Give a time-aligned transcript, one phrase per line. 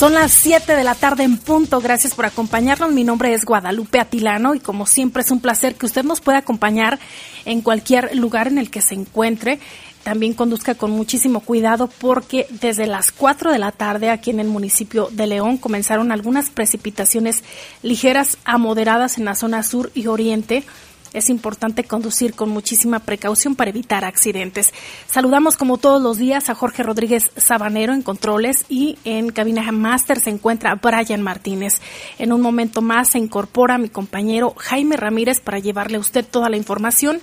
[0.00, 1.78] Son las 7 de la tarde en punto.
[1.78, 2.90] Gracias por acompañarnos.
[2.90, 6.38] Mi nombre es Guadalupe Atilano y como siempre es un placer que usted nos pueda
[6.38, 6.98] acompañar
[7.44, 9.58] en cualquier lugar en el que se encuentre.
[10.02, 14.46] También conduzca con muchísimo cuidado porque desde las 4 de la tarde aquí en el
[14.46, 17.44] municipio de León comenzaron algunas precipitaciones
[17.82, 20.64] ligeras a moderadas en la zona sur y oriente
[21.12, 24.72] es importante conducir con muchísima precaución para evitar accidentes.
[25.06, 30.20] Saludamos como todos los días a Jorge Rodríguez Sabanero en controles y en cabina máster
[30.20, 31.80] se encuentra Brian Martínez.
[32.18, 36.48] En un momento más se incorpora mi compañero Jaime Ramírez para llevarle a usted toda
[36.48, 37.20] la información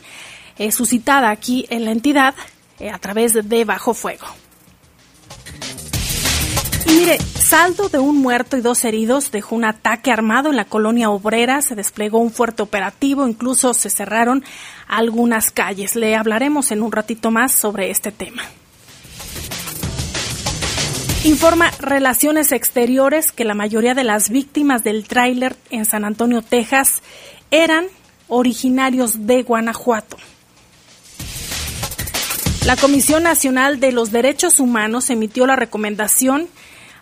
[0.57, 2.35] eh, suscitada aquí en la entidad
[2.79, 4.27] eh, a través de Bajo Fuego.
[6.87, 11.09] Mire, saldo de un muerto y dos heridos dejó un ataque armado en la colonia
[11.09, 14.43] obrera, se desplegó un fuerte operativo, incluso se cerraron
[14.87, 15.95] algunas calles.
[15.95, 18.41] Le hablaremos en un ratito más sobre este tema.
[21.25, 27.01] Informa Relaciones Exteriores que la mayoría de las víctimas del tráiler en San Antonio, Texas,
[27.51, 27.87] eran
[28.29, 30.15] originarios de Guanajuato.
[32.65, 36.47] La Comisión Nacional de los Derechos Humanos emitió la recomendación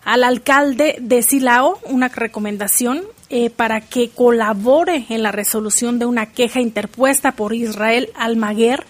[0.06, 6.28] al alcalde de Silao una recomendación eh, para que colabore en la resolución de una
[6.28, 8.86] queja interpuesta por Israel Almaguer,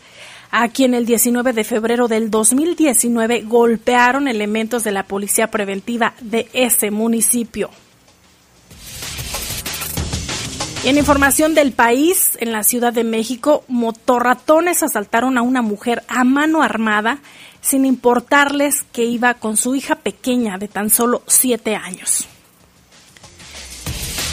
[0.52, 6.50] a quien el 19 de febrero del 2019 golpearon elementos de la policía preventiva de
[6.54, 7.70] ese municipio.
[10.84, 16.24] en información del país, en la Ciudad de México, motorratones asaltaron a una mujer a
[16.24, 17.22] mano armada
[17.66, 22.28] sin importarles que iba con su hija pequeña de tan solo siete años.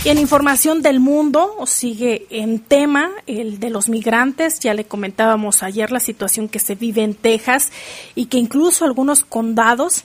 [0.05, 4.61] Y en información del mundo sigue en tema el de los migrantes.
[4.61, 7.71] Ya le comentábamos ayer la situación que se vive en Texas
[8.15, 10.05] y que incluso algunos condados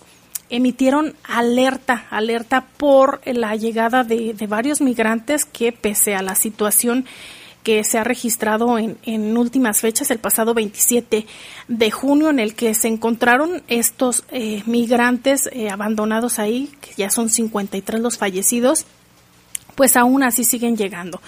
[0.50, 7.06] emitieron alerta, alerta por la llegada de, de varios migrantes que pese a la situación
[7.68, 11.28] que se ha registrado en, últimas fechas, el pasado 27
[11.68, 17.10] de junio, en el que se encontraron estos eh, migrantes eh, abandonados ahí, que ya
[17.10, 18.86] son 53 los fallecidos,
[19.76, 21.20] pues aún así siguen llegando.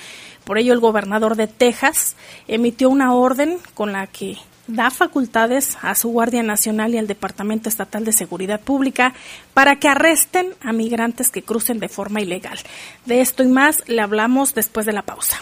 [0.45, 2.15] Por ello, el gobernador de Texas
[2.47, 7.67] emitió una orden con la que da facultades a su Guardia Nacional y al Departamento
[7.67, 9.13] Estatal de Seguridad Pública
[9.53, 12.59] para que arresten a migrantes que crucen de forma ilegal.
[13.05, 15.41] De esto y más le hablamos después de la pausa.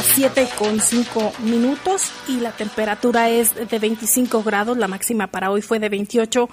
[0.00, 4.78] Las 7 con 5 minutos y la temperatura es de 25 grados.
[4.78, 6.48] La máxima para hoy fue de 28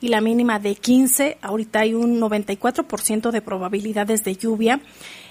[0.00, 1.38] y la mínima de 15.
[1.42, 4.80] Ahorita hay un 94% de probabilidades de lluvia.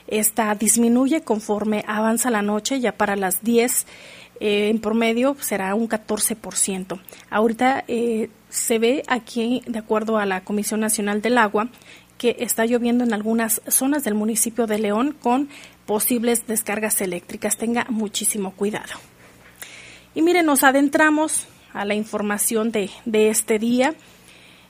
[0.07, 3.85] Esta disminuye conforme avanza la noche, ya para las 10
[4.41, 6.99] eh, en promedio será un 14%.
[7.29, 11.69] Ahorita eh, se ve aquí, de acuerdo a la Comisión Nacional del Agua,
[12.21, 15.49] que está lloviendo en algunas zonas del municipio de León con
[15.91, 17.57] posibles descargas eléctricas.
[17.57, 18.93] Tenga muchísimo cuidado.
[20.15, 23.93] Y miren, nos adentramos a la información de, de este día.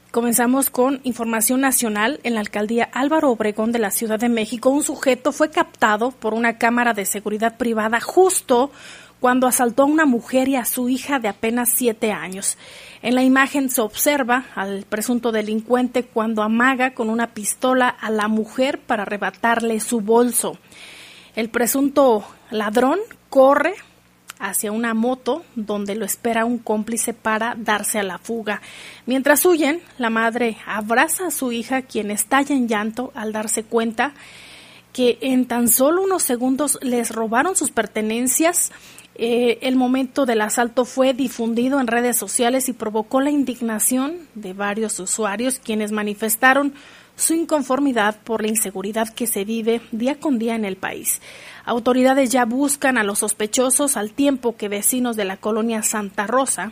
[0.10, 2.20] Comenzamos con información nacional.
[2.24, 6.34] En la alcaldía Álvaro Obregón de la Ciudad de México, un sujeto fue captado por
[6.34, 8.72] una cámara de seguridad privada justo
[9.20, 12.58] cuando asaltó a una mujer y a su hija de apenas siete años.
[13.04, 18.28] En la imagen se observa al presunto delincuente cuando amaga con una pistola a la
[18.28, 20.58] mujer para arrebatarle su bolso.
[21.36, 23.00] El presunto ladrón
[23.30, 23.74] corre
[24.42, 28.62] hacia una moto donde lo espera un cómplice para darse a la fuga.
[29.06, 34.14] Mientras huyen, la madre abraza a su hija, quien estalla en llanto al darse cuenta
[34.94, 38.72] que en tan solo unos segundos les robaron sus pertenencias.
[39.16, 44.54] Eh, el momento del asalto fue difundido en redes sociales y provocó la indignación de
[44.54, 46.74] varios usuarios quienes manifestaron
[47.22, 51.22] su inconformidad por la inseguridad que se vive día con día en el país.
[51.66, 56.72] Autoridades ya buscan a los sospechosos al tiempo que vecinos de la colonia Santa Rosa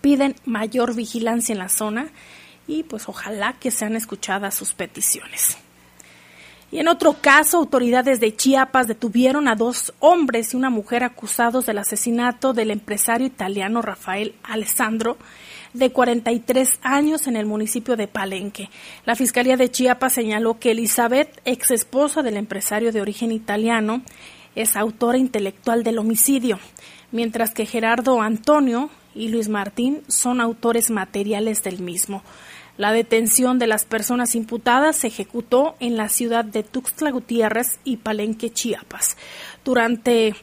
[0.00, 2.08] piden mayor vigilancia en la zona
[2.68, 5.58] y pues ojalá que sean escuchadas sus peticiones.
[6.70, 11.64] Y en otro caso, autoridades de Chiapas detuvieron a dos hombres y una mujer acusados
[11.66, 15.16] del asesinato del empresario italiano Rafael Alessandro,
[15.78, 18.68] de 43 años en el municipio de Palenque.
[19.04, 24.02] La Fiscalía de Chiapas señaló que Elizabeth, ex esposa del empresario de origen italiano,
[24.54, 26.58] es autora intelectual del homicidio,
[27.12, 32.22] mientras que Gerardo Antonio y Luis Martín son autores materiales del mismo.
[32.76, 37.96] La detención de las personas imputadas se ejecutó en la ciudad de Tuxtla Gutiérrez y
[37.98, 39.16] Palenque, Chiapas.
[39.64, 40.34] Durante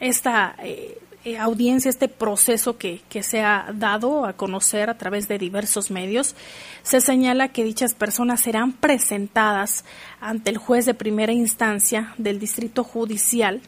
[0.00, 5.28] esta eh, eh, audiencia, este proceso que, que se ha dado a conocer a través
[5.28, 6.34] de diversos medios,
[6.82, 9.84] se señala que dichas personas serán presentadas
[10.20, 13.60] ante el juez de primera instancia del Distrito Judicial,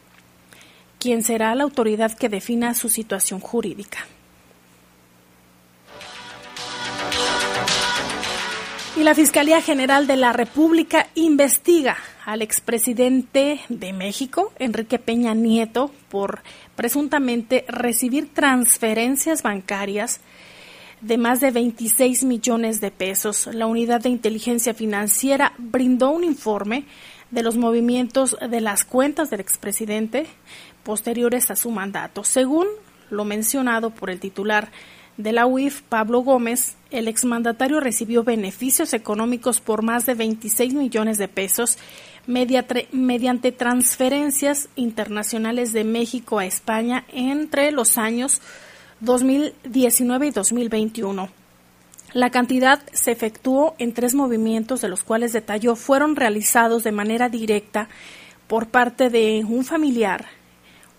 [0.99, 4.07] quien será la autoridad que defina su situación jurídica.
[8.97, 15.91] Y la Fiscalía General de la República investiga al expresidente de México, Enrique Peña Nieto,
[16.09, 16.43] por
[16.77, 20.21] presuntamente recibir transferencias bancarias
[21.01, 23.49] de más de 26 millones de pesos.
[23.53, 26.85] La Unidad de Inteligencia Financiera brindó un informe
[27.33, 30.27] de los movimientos de las cuentas del expresidente
[30.85, 32.23] posteriores a su mandato.
[32.23, 32.69] Según
[33.11, 34.71] lo mencionado por el titular
[35.17, 41.19] de la UIF, Pablo Gómez, el exmandatario recibió beneficios económicos por más de 26 millones
[41.19, 41.77] de pesos
[42.27, 48.41] mediante transferencias internacionales de México a España entre los años
[49.01, 51.29] 2019 y 2021.
[52.13, 57.29] La cantidad se efectuó en tres movimientos, de los cuales detalló fueron realizados de manera
[57.29, 57.89] directa
[58.47, 60.27] por parte de un familiar,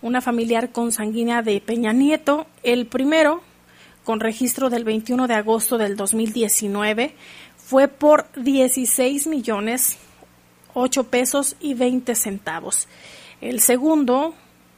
[0.02, 2.46] una familiar consanguínea de Peña Nieto.
[2.62, 3.40] El primero
[4.06, 7.12] con registro del 21 de agosto del 2019
[7.58, 9.98] fue por 16 millones
[10.74, 12.86] 8 pesos y 20 centavos.
[13.40, 14.34] El segundo,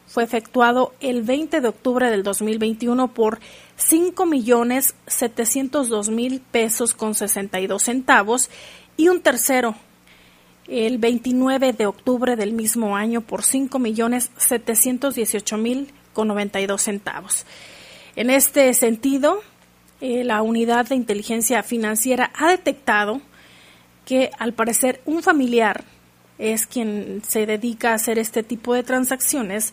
[0.06, 3.38] fue efectuado el 20 de octubre del 2021 por
[3.76, 8.48] 5 millones 702 mil pesos con 62 centavos
[8.96, 9.74] y un tercero
[10.66, 17.44] el 29 de octubre del mismo año por 5 millones 718 mil con 92 centavos.
[18.18, 19.42] En este sentido,
[20.00, 23.22] eh, la unidad de inteligencia financiera ha detectado
[24.04, 25.84] que al parecer un familiar
[26.36, 29.72] es quien se dedica a hacer este tipo de transacciones,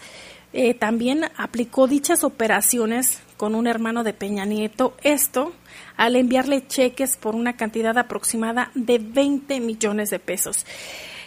[0.54, 5.52] eh, también aplicó dichas operaciones con un hermano de Peña Nieto, esto
[5.98, 10.68] al enviarle cheques por una cantidad aproximada de 20 millones de pesos.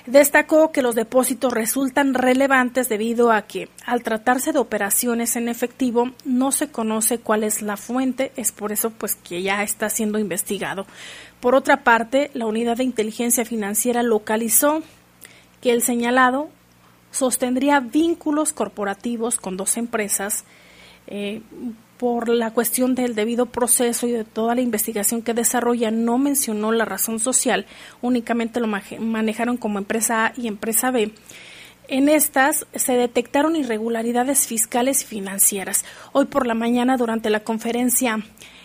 [0.08, 6.12] Destacó que los depósitos resultan relevantes debido a que, al tratarse de operaciones en efectivo,
[6.24, 10.18] no se conoce cuál es la fuente, es por eso pues que ya está siendo
[10.18, 10.86] investigado.
[11.40, 14.82] Por otra parte, la unidad de inteligencia financiera localizó
[15.60, 16.48] que el señalado
[17.10, 20.46] sostendría vínculos corporativos con dos empresas
[21.06, 21.42] eh,
[21.98, 26.72] por la cuestión del debido proceso y de toda la investigación que desarrolla, no mencionó
[26.72, 27.66] la razón social,
[28.00, 31.12] únicamente lo manejaron como empresa A y empresa B.
[31.88, 35.84] En estas se detectaron irregularidades fiscales y financieras.
[36.12, 38.22] Hoy por la mañana, durante la conferencia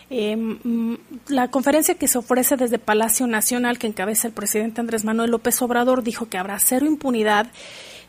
[0.09, 0.97] em,
[1.27, 5.59] la conferencia que se ofrece desde Palacio Nacional, que encabeza el presidente Andrés Manuel López
[5.61, 7.47] Obrador, dijo que habrá cero impunidad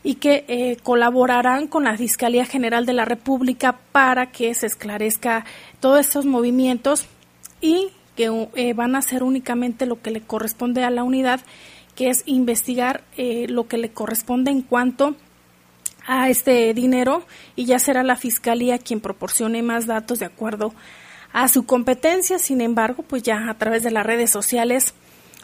[0.05, 5.45] y que eh, colaborarán con la Fiscalía General de la República para que se esclarezca
[5.79, 7.07] todos estos movimientos
[7.59, 11.41] y que eh, van a hacer únicamente lo que le corresponde a la unidad,
[11.95, 15.15] que es investigar eh, lo que le corresponde en cuanto
[16.05, 20.75] a este dinero y ya será la Fiscalía quien proporcione más datos de acuerdo
[21.33, 22.37] a su competencia.
[22.37, 24.93] Sin embargo, pues ya a través de las redes sociales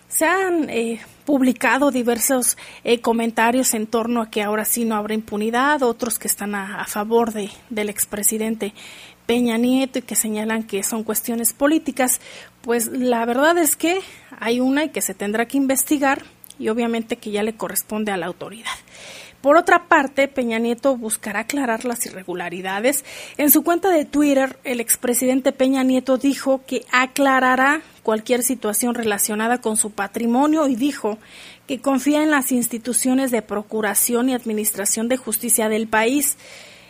[0.08, 5.13] se han eh, publicado diversos eh, comentarios en torno a que ahora sí no habrá
[5.13, 8.74] impunidad, otros que están a, favor de, del expresidente
[9.25, 12.20] Peña Nieto y que señalan que son cuestiones políticas.
[12.62, 14.01] Pues la verdad es que
[14.40, 16.24] hay una y que se tendrá que investigar
[16.60, 18.72] y obviamente que ya le corresponde a la autoridad.
[19.42, 23.04] Por otra parte, Peña Nieto buscará aclarar las irregularidades.
[23.38, 29.60] En su cuenta de Twitter, el expresidente Peña Nieto dijo que aclarará cualquier situación relacionada
[29.60, 31.17] con su patrimonio y dijo
[31.67, 36.38] que confía en las instituciones de procuración y administración de justicia del país.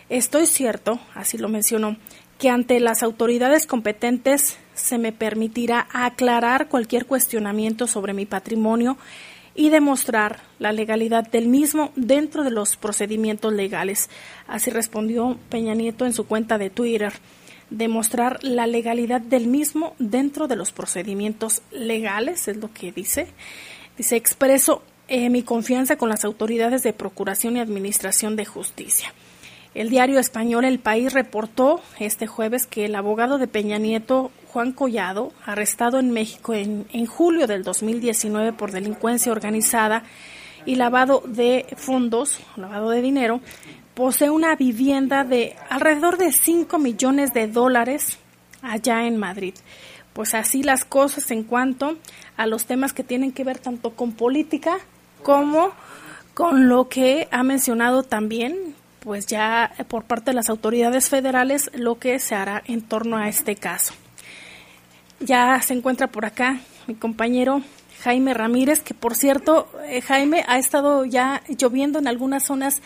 [0.09, 1.97] Estoy cierto, así lo mencionó,
[2.37, 8.97] que ante las autoridades competentes se me permitirá aclarar cualquier cuestionamiento sobre mi patrimonio
[9.53, 14.09] y demostrar la legalidad del mismo dentro de los procedimientos legales.
[14.47, 17.13] Así respondió Peña Nieto en su cuenta de Twitter.
[17.71, 23.27] Demostrar la legalidad del mismo dentro de los procedimientos legales, es lo que dice.
[23.97, 29.13] Dice, expreso eh, mi confianza con las autoridades de Procuración y Administración de Justicia.
[29.73, 34.73] El diario español El País reportó este jueves que el abogado de Peña Nieto, Juan
[34.73, 40.03] Collado, arrestado en México en, en julio del 2019 por delincuencia organizada
[40.65, 43.39] y lavado de fondos, lavado de dinero,
[43.93, 48.17] posee una vivienda de alrededor de 5 millones de dólares
[48.61, 49.53] allá en Madrid.
[50.13, 51.97] Pues así las cosas en cuanto
[52.37, 54.77] a los temas que tienen que ver tanto con política
[55.23, 55.71] como
[56.33, 61.97] con lo que ha mencionado también pues ya por parte de las autoridades federales lo
[61.97, 63.93] que se hará en torno a este caso.
[65.19, 67.61] Ya se encuentra por acá mi compañero
[68.03, 72.81] Jaime Ramírez, que por cierto, eh, Jaime, ha estado ya lloviendo en algunas zonas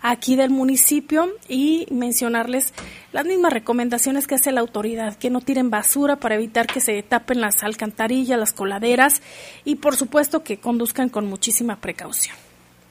[0.00, 2.72] aquí del municipio y mencionarles
[3.12, 7.02] las mismas recomendaciones que hace la autoridad, que no tiren basura para evitar que se
[7.02, 9.22] tapen las alcantarillas, las coladeras
[9.64, 12.36] y por supuesto que conduzcan con muchísima precaución.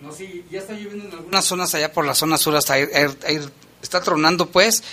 [0.01, 4.47] No, sí, ya está lloviendo en algunas zonas allá por la zona sur, está tronando
[4.47, 4.83] pues.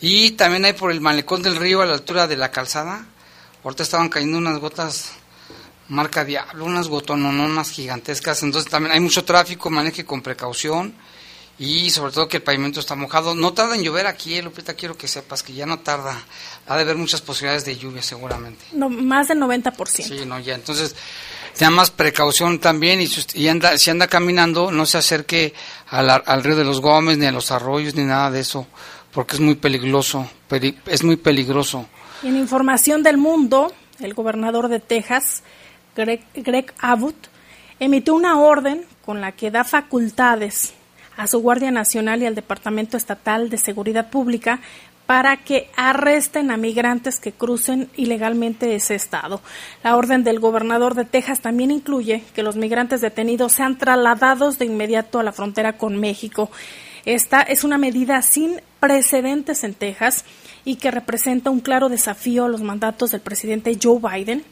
[0.00, 3.06] Y también hay por el malecón del río a la altura de la calzada.
[3.62, 5.12] Ahorita estaban cayendo unas gotas
[5.88, 8.42] marca diablo, unas gotonononas gigantescas.
[8.42, 10.94] Entonces también hay mucho tráfico, maneje con precaución.
[11.58, 13.34] Y sobre todo que el pavimento está mojado.
[13.34, 16.20] No tarda en llover aquí, Lupita, quiero que sepas que ya no tarda.
[16.66, 18.64] Ha de haber muchas posibilidades de lluvia seguramente.
[18.72, 20.02] No, más del 90%.
[20.02, 20.56] Sí, no, ya.
[20.56, 20.96] Entonces,
[21.56, 25.54] tenga más precaución también y, si anda, si anda caminando no se acerque
[25.88, 28.66] al, río de los Gómez ni a los arroyos ni nada de eso
[29.12, 30.28] porque es muy peligroso,
[30.86, 31.86] es muy peligroso.
[32.24, 35.44] en información del mundo, el gobernador de Texas,
[35.94, 37.28] Greg, Greg Abbott,
[37.78, 40.74] emitió una orden con la que da facultades
[41.16, 44.60] a su Guardia Nacional y al Departamento Estatal de Seguridad Pública
[45.06, 49.40] para que arresten a migrantes que crucen ilegalmente ese estado.
[49.82, 54.64] La orden del gobernador de Texas también incluye que los migrantes detenidos sean trasladados de
[54.64, 56.50] inmediato a la frontera con México.
[57.04, 60.24] Esta es una medida sin precedentes en Texas
[60.64, 64.42] y que representa un claro desafío a los mandatos del presidente Joe Biden.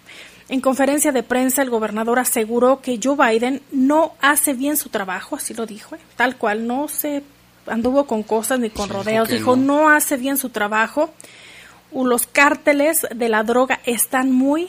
[0.52, 5.36] En conferencia de prensa, el gobernador aseguró que Joe Biden no hace bien su trabajo,
[5.36, 5.98] así lo dijo, ¿eh?
[6.14, 7.22] tal cual, no se
[7.66, 9.78] anduvo con cosas ni con rodeos, dijo no.
[9.78, 11.08] no hace bien su trabajo.
[11.90, 14.68] Los cárteles de la droga están muy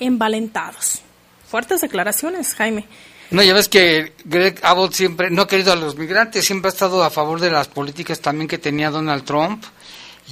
[0.00, 1.02] envalentados.
[1.50, 2.86] Fuertes declaraciones, Jaime.
[3.30, 6.72] No, ya ves que Greg Abbott siempre no ha querido a los migrantes, siempre ha
[6.72, 9.64] estado a favor de las políticas también que tenía Donald Trump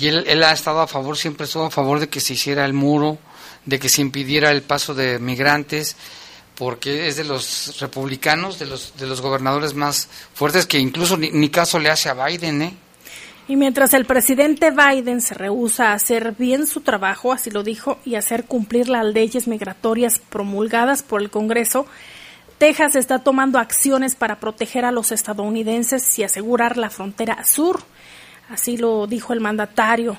[0.01, 2.65] y él, él ha estado a favor, siempre estuvo a favor de que se hiciera
[2.65, 3.19] el muro,
[3.65, 5.97] de que se impidiera el paso de migrantes,
[6.57, 11.49] porque es de los republicanos, de los, de los gobernadores más fuertes, que incluso ni,
[11.49, 12.75] caso le hace a Biden, ¿eh?
[13.49, 17.99] Y mientras el presidente Biden se rehúsa a hacer bien su trabajo, así lo dijo,
[18.05, 21.87] y hacer cumplir las leyes migratorias promulgadas por el Congreso,
[22.59, 27.83] Texas está tomando acciones para proteger a los estadounidenses y asegurar la frontera sur.
[28.49, 30.17] Así lo dijo el mandatario.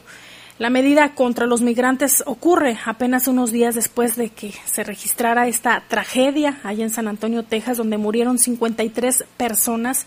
[0.59, 5.83] La medida contra los migrantes ocurre apenas unos días después de que se registrara esta
[5.87, 10.05] tragedia allá en San Antonio, Texas, donde murieron 53 personas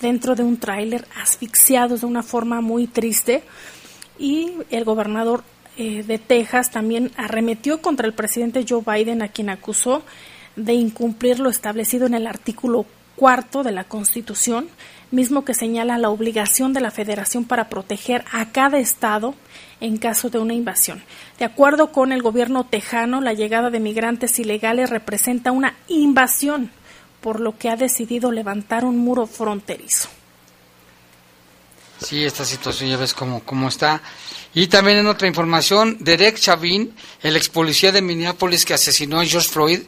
[0.00, 3.42] dentro de un tráiler asfixiados de una forma muy triste.
[4.18, 5.44] Y el gobernador
[5.76, 10.02] eh, de Texas también arremetió contra el presidente Joe Biden, a quien acusó
[10.56, 14.68] de incumplir lo establecido en el artículo cuarto de la Constitución,
[15.12, 19.34] mismo que señala la obligación de la Federación para proteger a cada Estado
[19.80, 21.02] en caso de una invasión.
[21.38, 26.70] De acuerdo con el gobierno tejano, la llegada de migrantes ilegales representa una invasión,
[27.20, 30.08] por lo que ha decidido levantar un muro fronterizo.
[32.00, 34.02] Sí, esta situación ya ves cómo, cómo está.
[34.54, 39.24] Y también en otra información, Derek Chauvin, el ex policía de Minneapolis que asesinó a
[39.24, 39.80] George Floyd,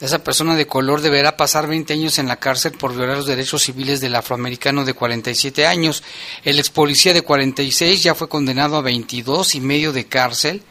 [0.00, 3.62] esa persona de color deberá pasar 20 años en la cárcel por violar los derechos
[3.62, 6.02] civiles del afroamericano de 47 años.
[6.42, 10.62] El ex policía de 46 ya fue condenado a 22 y medio de cárcel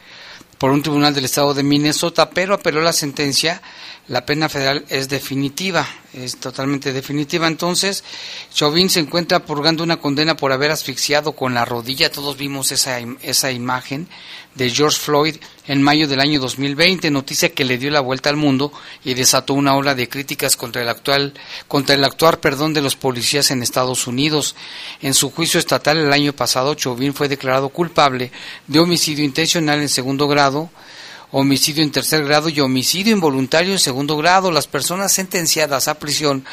[0.58, 3.62] por un tribunal del estado de Minnesota, pero apeló la sentencia
[4.06, 7.46] la pena federal es definitiva, es totalmente definitiva.
[7.46, 8.04] Entonces,
[8.52, 12.12] Chauvin se encuentra purgando una condena por haber asfixiado con la rodilla.
[12.12, 14.06] Todos vimos esa, esa imagen
[14.54, 18.36] de George Floyd en mayo del año 2020, noticia que le dio la vuelta al
[18.36, 18.72] mundo
[19.04, 21.32] y desató una ola de críticas contra el actual
[21.66, 24.54] contra el actuar, perdón, de los policías en Estados Unidos.
[25.00, 28.30] En su juicio estatal el año pasado, Chauvin fue declarado culpable
[28.66, 30.70] de homicidio intencional en segundo grado
[31.36, 34.52] homicidio en tercer grado y homicidio involuntario en segundo grado.
[34.52, 36.44] Las personas sentenciadas a prisión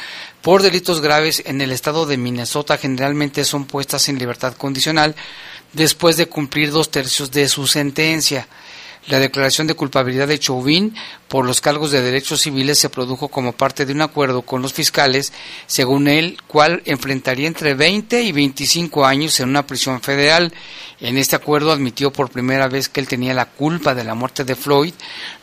[0.42, 5.16] por delitos graves en el estado de Minnesota generalmente son puestas en libertad condicional
[5.74, 8.48] después de cumplir dos tercios de su sentencia.
[9.06, 10.96] La declaración de culpabilidad de Chauvin
[11.32, 14.74] por los cargos de derechos civiles se produjo como parte de un acuerdo con los
[14.74, 15.32] fiscales,
[15.66, 20.54] según él, cual enfrentaría entre 20 y 25 años en una prisión federal.
[21.00, 24.44] En este acuerdo admitió por primera vez que él tenía la culpa de la muerte
[24.44, 24.94] de Floyd.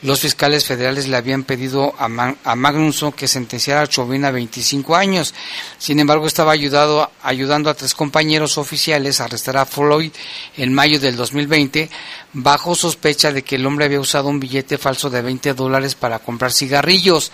[0.03, 4.95] Los fiscales federales le habían pedido a, a Magnusson que sentenciara a Chauvin a 25
[4.95, 5.35] años.
[5.79, 10.13] Sin embargo, estaba ayudando a tres compañeros oficiales a arrestar a Floyd
[10.59, 11.89] en mayo del 2020
[12.35, 16.19] bajo sospecha de que el hombre había usado un billete falso de 20 dólares para
[16.19, 17.33] comprar cigarrillos.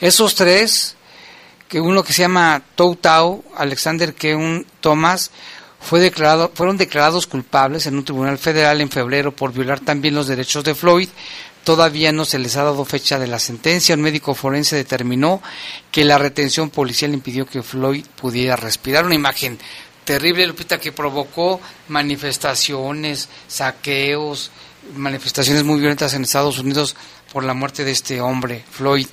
[0.00, 0.96] Esos tres,
[1.68, 5.30] que uno que se llama Tou Tao, Alexander Keun Thomas,
[5.80, 10.28] fue declarado, fueron declarados culpables en un tribunal federal en febrero por violar también los
[10.28, 11.08] derechos de Floyd.
[11.64, 13.94] Todavía no se les ha dado fecha de la sentencia.
[13.94, 15.42] Un médico forense determinó
[15.90, 19.04] que la retención policial impidió que Floyd pudiera respirar.
[19.04, 19.58] Una imagen
[20.04, 24.50] terrible, Lupita, que provocó manifestaciones, saqueos,
[24.94, 26.96] manifestaciones muy violentas en Estados Unidos
[27.32, 29.06] por la muerte de este hombre, Floyd.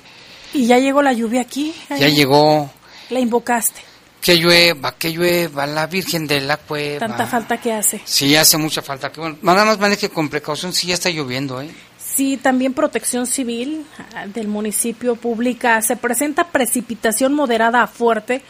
[0.52, 1.74] ¿Y ya llegó la lluvia aquí?
[1.88, 2.70] Ya llegó.
[3.10, 3.80] La invocaste.
[4.20, 7.06] Que llueva, que llueva, la Virgen de la Cueva.
[7.06, 8.02] Tanta falta que hace.
[8.04, 9.10] Sí, hace mucha falta.
[9.10, 11.70] Que, bueno, nada más maneje con precaución si ya está lloviendo, ¿eh?
[11.98, 15.80] Sí, también Protección Civil ah, del municipio pública.
[15.80, 18.42] Se presenta precipitación moderada a fuerte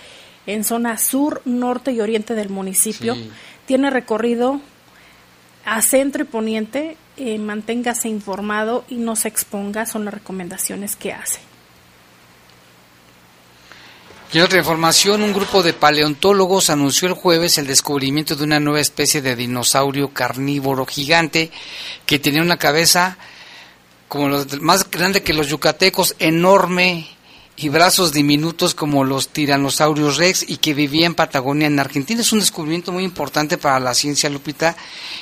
[0.46, 3.14] en zona sur, norte y oriente del municipio.
[3.14, 3.30] Sí.
[3.66, 4.60] Tiene recorrido
[5.64, 6.96] a centro y poniente.
[7.38, 11.40] Manténgase informado y no se exponga, son las recomendaciones que hace.
[14.32, 18.60] Y en otra información, un grupo de paleontólogos anunció el jueves el descubrimiento de una
[18.60, 21.50] nueva especie de dinosaurio carnívoro gigante
[22.06, 23.18] que tenía una cabeza
[24.06, 27.08] como los, más grande que los yucatecos, enorme
[27.62, 32.22] y brazos diminutos como los tiranosaurios rex y que vivía en Patagonia, en Argentina.
[32.22, 34.76] Es un descubrimiento muy importante para la ciencia, Lupita.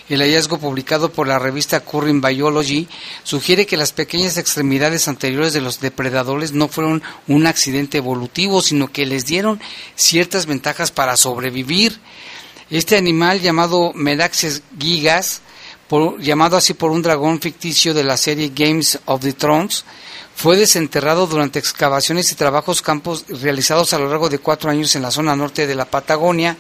[0.09, 2.87] El hallazgo publicado por la revista Current Biology
[3.25, 8.93] sugiere que las pequeñas extremidades anteriores de los depredadores no fueron un accidente evolutivo, sino
[8.93, 9.61] que les dieron
[9.97, 11.99] ciertas ventajas para sobrevivir.
[12.71, 15.43] Este animal llamado Meraxes gigas,
[16.21, 19.85] llamado así por un dragón ficticio de la serie Games of the Thrones,
[20.39, 25.03] fue desenterrado durante excavaciones y trabajos campos realizados a lo largo de cuatro años en
[25.03, 26.57] la zona norte de la Patagonia,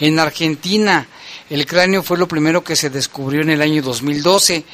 [0.00, 1.06] en Argentina.
[1.48, 4.64] El cráneo fue lo primero que se descubrió en el año 2012.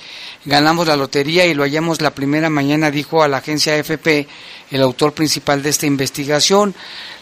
[0.47, 4.27] Ganamos la lotería y lo hallamos la primera mañana, dijo a la agencia AFP
[4.71, 6.75] el autor principal de esta investigación.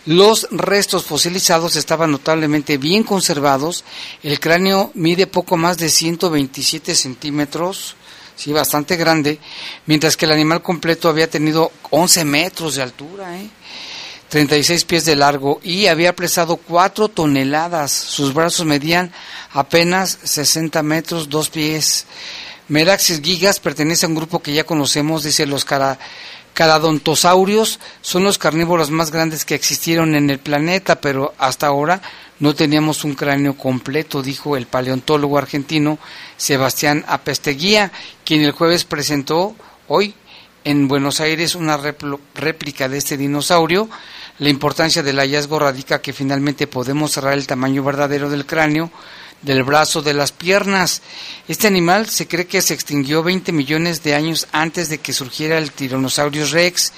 [0.07, 3.83] Los restos fosilizados estaban notablemente bien conservados.
[4.23, 7.97] El cráneo mide poco más de 127 centímetros
[8.37, 9.39] sí, bastante grande,
[9.87, 13.49] mientras que el animal completo había tenido 11 metros de altura, ¿eh?
[14.29, 17.93] 36 pies de largo y había pesado 4 toneladas.
[17.93, 19.13] Sus brazos medían
[19.53, 22.07] apenas 60 metros, 2 pies.
[22.67, 25.99] Meraxis gigas pertenece a un grupo que ya conocemos, dice los cara
[26.55, 32.01] Caradontosaurios son los carnívoros más grandes que existieron en el planeta, pero hasta ahora
[32.41, 35.99] no teníamos un cráneo completo, dijo el paleontólogo argentino
[36.37, 37.93] Sebastián Apesteguía,
[38.25, 39.55] quien el jueves presentó
[39.89, 40.15] hoy
[40.65, 41.79] en Buenos Aires una
[42.35, 43.89] réplica de este dinosaurio.
[44.39, 48.91] La importancia del hallazgo radica que finalmente podemos cerrar el tamaño verdadero del cráneo
[49.45, 51.03] del brazo, de las piernas.
[51.49, 55.59] Este animal se cree que se extinguió 20 millones de años antes de que surgiera
[55.59, 56.93] el Tyrannosaurus rex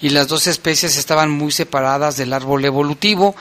[0.00, 3.36] y las dos especies estaban muy separadas del árbol evolutivo.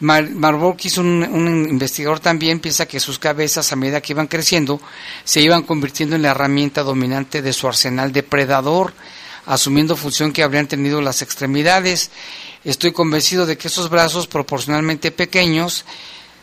[0.00, 4.80] Mar un, un, investigador también, piensa que sus cabezas, a medida que iban creciendo,
[5.24, 8.94] se iban convirtiendo en la herramienta dominante de su arsenal depredador,
[9.46, 12.10] asumiendo función que habrían tenido las extremidades.
[12.64, 15.84] Estoy convencido de que esos brazos proporcionalmente pequeños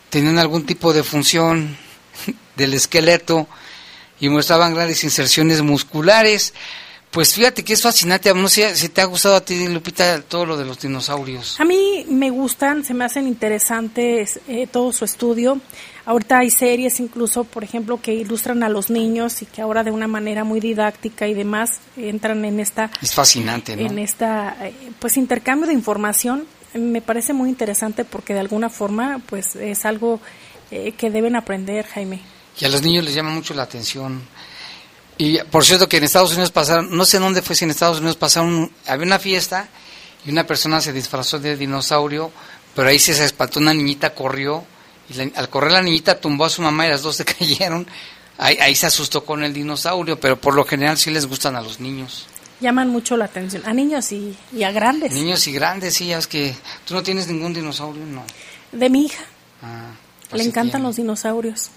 [0.10, 1.78] tenían algún tipo de función
[2.56, 3.48] del esqueleto
[4.20, 6.54] y mostraban grandes inserciones musculares.
[7.12, 10.46] Pues fíjate que es fascinante, no sé si te ha gustado a ti, Lupita, todo
[10.46, 11.60] lo de los dinosaurios.
[11.60, 15.60] A mí me gustan, se me hacen interesantes eh, todo su estudio.
[16.06, 19.90] Ahorita hay series incluso, por ejemplo, que ilustran a los niños y que ahora de
[19.90, 22.92] una manera muy didáctica y demás entran en esta...
[23.02, 23.88] Es fascinante, ¿no?
[23.88, 26.46] En esta, eh, pues, intercambio de información
[26.76, 30.20] me parece muy interesante porque de alguna forma pues es algo
[30.72, 32.22] eh, que deben aprender, Jaime.
[32.60, 34.22] Y a los niños les llama mucho la atención.
[35.20, 37.98] Y por cierto que en Estados Unidos pasaron, no sé dónde fue, si en Estados
[37.98, 39.68] Unidos pasaron, había una fiesta
[40.26, 42.32] y una persona se disfrazó de dinosaurio,
[42.74, 44.64] pero ahí se, espantó una niñita, corrió,
[45.14, 47.86] y al correr la niñita tumbó a su mamá y las dos se cayeron.
[48.38, 51.62] Ahí, ahí se asustó con el dinosaurio, pero por lo general sí les gustan a
[51.62, 52.26] los niños
[52.62, 55.14] llaman mucho la atención a niños y, a grandes.
[55.14, 56.56] Niños y grandes, sí, es que
[56.86, 58.24] tú no tienes ningún dinosaurio, no.
[58.72, 59.24] De mi hija.
[59.62, 59.92] Ah,
[60.30, 61.72] pues Le encantan los dinosaurios.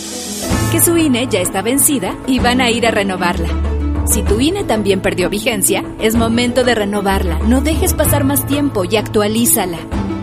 [0.71, 3.49] Que su INE ya está vencida y van a ir a renovarla.
[4.07, 7.39] Si tu INE también perdió vigencia, es momento de renovarla.
[7.39, 9.77] No dejes pasar más tiempo y actualízala.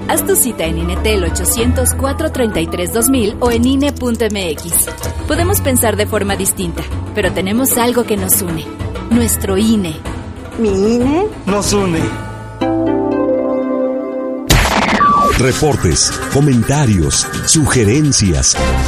[0.09, 4.89] Haz tu cita en INETEL 804 33 2000 o en INE.mx.
[5.27, 6.83] Podemos pensar de forma distinta,
[7.15, 8.65] pero tenemos algo que nos une.
[9.11, 9.97] Nuestro INE.
[10.59, 11.27] ¿Mi INE?
[11.45, 12.01] Nos une.
[15.39, 18.57] Reportes, comentarios, sugerencias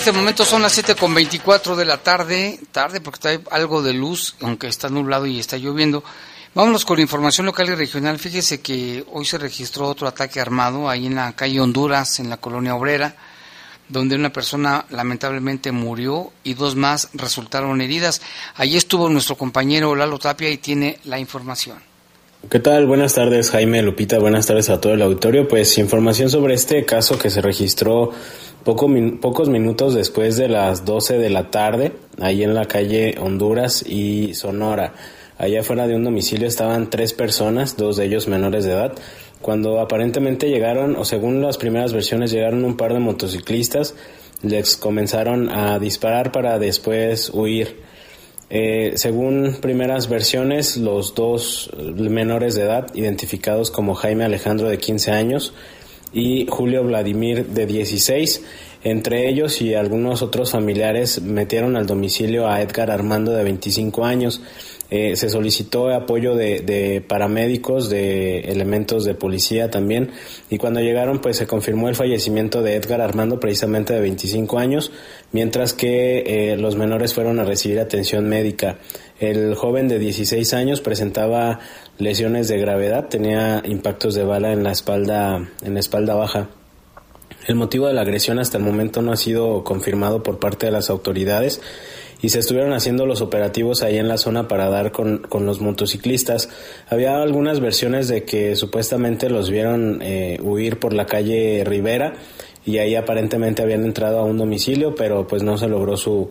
[0.00, 4.66] Este momento son las 7.24 de la tarde, tarde porque hay algo de luz, aunque
[4.66, 6.02] está nublado y está lloviendo.
[6.54, 8.18] Vámonos con información local y regional.
[8.18, 12.38] Fíjese que hoy se registró otro ataque armado ahí en la calle Honduras, en la
[12.38, 13.14] colonia obrera,
[13.90, 18.22] donde una persona lamentablemente murió y dos más resultaron heridas.
[18.54, 21.90] Allí estuvo nuestro compañero Lalo Tapia y tiene la información.
[22.48, 22.86] ¿Qué tal?
[22.86, 24.18] Buenas tardes, Jaime Lupita.
[24.18, 25.46] Buenas tardes a todo el auditorio.
[25.46, 28.12] Pues información sobre este caso que se registró
[28.64, 34.34] pocos minutos después de las 12 de la tarde, ahí en la calle Honduras y
[34.34, 34.94] Sonora.
[35.38, 38.92] Allá fuera de un domicilio estaban tres personas, dos de ellos menores de edad,
[39.40, 43.94] cuando aparentemente llegaron, o según las primeras versiones, llegaron un par de motociclistas,
[44.42, 47.78] les comenzaron a disparar para después huir.
[48.50, 55.12] Eh, según primeras versiones, los dos menores de edad, identificados como Jaime Alejandro de 15
[55.12, 55.54] años
[56.12, 58.42] y Julio Vladimir de 16.
[58.82, 64.40] Entre ellos y algunos otros familiares metieron al domicilio a Edgar Armando de 25 años.
[64.92, 70.10] Eh, se solicitó apoyo de, de, paramédicos, de elementos de policía también,
[70.50, 74.90] y cuando llegaron pues se confirmó el fallecimiento de Edgar Armando precisamente de 25 años,
[75.30, 78.78] mientras que eh, los menores fueron a recibir atención médica.
[79.20, 81.60] El joven de 16 años presentaba
[81.98, 86.48] lesiones de gravedad, tenía impactos de bala en la espalda, en la espalda baja.
[87.46, 90.72] El motivo de la agresión hasta el momento no ha sido confirmado por parte de
[90.72, 91.60] las autoridades
[92.22, 95.60] y se estuvieron haciendo los operativos ahí en la zona para dar con, con los
[95.60, 96.48] motociclistas.
[96.88, 102.14] Había algunas versiones de que supuestamente los vieron eh, huir por la calle Rivera
[102.64, 106.30] y ahí aparentemente habían entrado a un domicilio, pero pues no se logró su,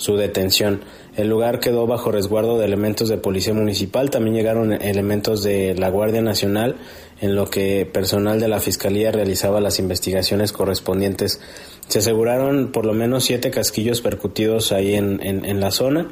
[0.00, 0.80] su detención.
[1.14, 5.90] El lugar quedó bajo resguardo de elementos de policía municipal, también llegaron elementos de la
[5.90, 6.76] Guardia Nacional,
[7.20, 11.38] en lo que personal de la Fiscalía realizaba las investigaciones correspondientes.
[11.86, 16.08] Se aseguraron por lo menos siete casquillos percutidos ahí en, en, la zona.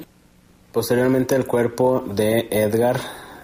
[0.71, 3.01] Posteriormente el cuerpo de Edgar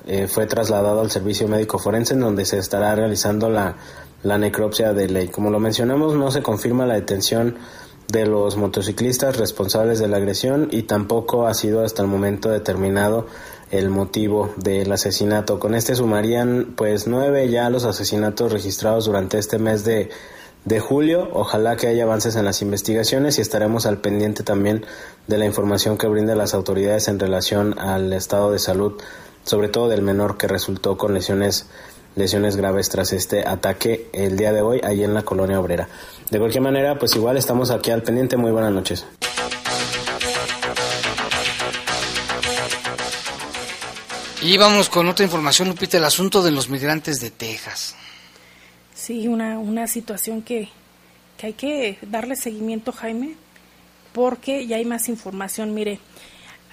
[0.07, 3.77] eh, fue trasladado al servicio médico forense en donde se estará realizando la,
[4.23, 5.29] la necropsia de ley.
[5.29, 7.57] Como lo mencionamos, no se confirma la detención
[8.15, 13.27] de los motociclistas responsables de la agresión y tampoco ha sido hasta el momento determinado
[13.73, 15.59] el motivo del asesinato.
[15.59, 20.11] Con este sumarían pues nueve ya los asesinatos registrados durante este mes de,
[20.65, 21.29] de julio.
[21.33, 24.87] Ojalá que haya avances en las investigaciones y estaremos al pendiente también
[25.27, 28.93] de la información que brindan las autoridades en relación al estado de salud,
[29.43, 31.67] sobre todo del menor que resultó con lesiones
[32.17, 35.89] lesiones graves tras este ataque el día de hoy ahí en la colonia obrera.
[36.31, 38.37] De cualquier manera, pues igual estamos aquí al pendiente.
[38.37, 39.07] Muy buenas noches.
[44.43, 47.97] Y vamos con otra información, Lupita, el asunto de los migrantes de Texas.
[48.95, 50.69] Sí, una, una situación que,
[51.39, 53.37] que hay que darle seguimiento, Jaime,
[54.13, 55.73] porque ya hay más información.
[55.73, 55.99] Mire,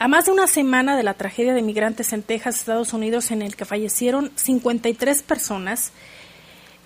[0.02, 3.44] a más de una semana de la tragedia de migrantes en Texas, Estados Unidos, en
[3.44, 5.92] el que fallecieron 53 personas,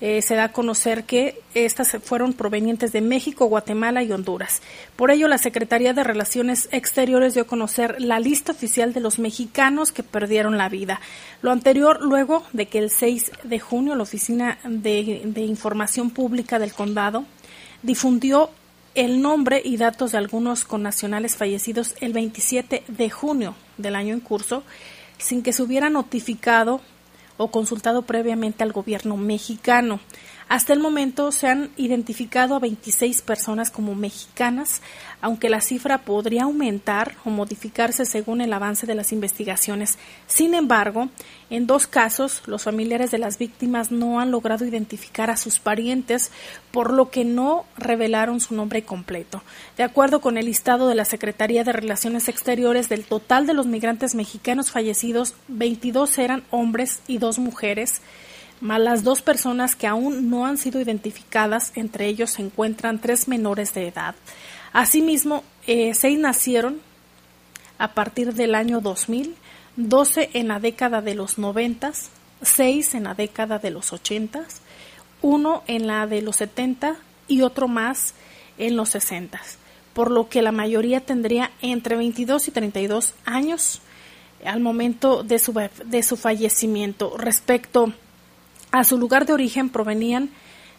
[0.02, 4.62] eh, se da a conocer que estas fueron provenientes de México, Guatemala y Honduras.
[4.98, 9.18] Por ello, la Secretaría de Relaciones Exteriores dio a conocer la lista oficial de los
[9.18, 11.00] mexicanos que perdieron la vida.
[11.42, 16.60] Lo anterior, luego de que el 6 de junio la Oficina de, de Información Pública
[16.60, 17.24] del Condado
[17.82, 18.50] difundió
[18.96, 24.22] el nombre y datos de algunos connacionales fallecidos el 27 de junio del año en
[24.22, 24.64] curso,
[25.18, 26.82] sin que se hubiera notificado
[27.38, 30.00] o consultado previamente al gobierno mexicano.
[30.48, 34.84] Hasta el momento se han identificado a 26 personas como mexicanas,
[35.20, 39.98] aunque la cifra podría aumentar o modificarse según el avance de las investigaciones.
[40.28, 41.10] Sin embargo,
[41.50, 46.32] en dos casos, los familiares de las víctimas no han logrado identificar a sus parientes,
[46.70, 49.42] por lo que no revelaron su nombre completo.
[49.78, 53.66] De acuerdo con el listado de la Secretaría de Relaciones Exteriores, del total de los
[53.66, 58.02] migrantes mexicanos fallecidos, 22 eran hombres y dos mujeres
[58.62, 63.28] más las dos personas que aún no han sido identificadas, entre ellos se encuentran tres
[63.28, 64.16] menores de edad.
[64.74, 66.80] Asimismo, eh, seis nacieron
[67.78, 69.36] a partir del año 2000,
[69.76, 71.92] 12 en la década de los 90,
[72.42, 74.46] 6 en la década de los 80,
[75.22, 76.96] uno en la de los 70
[77.28, 78.14] y otro más
[78.58, 79.42] en los 60,
[79.94, 83.82] por lo que la mayoría tendría entre 22 y 32 años
[84.46, 85.54] al momento de su,
[85.86, 87.18] de su fallecimiento.
[87.18, 88.05] Respecto a
[88.84, 90.30] su lugar de origen provenían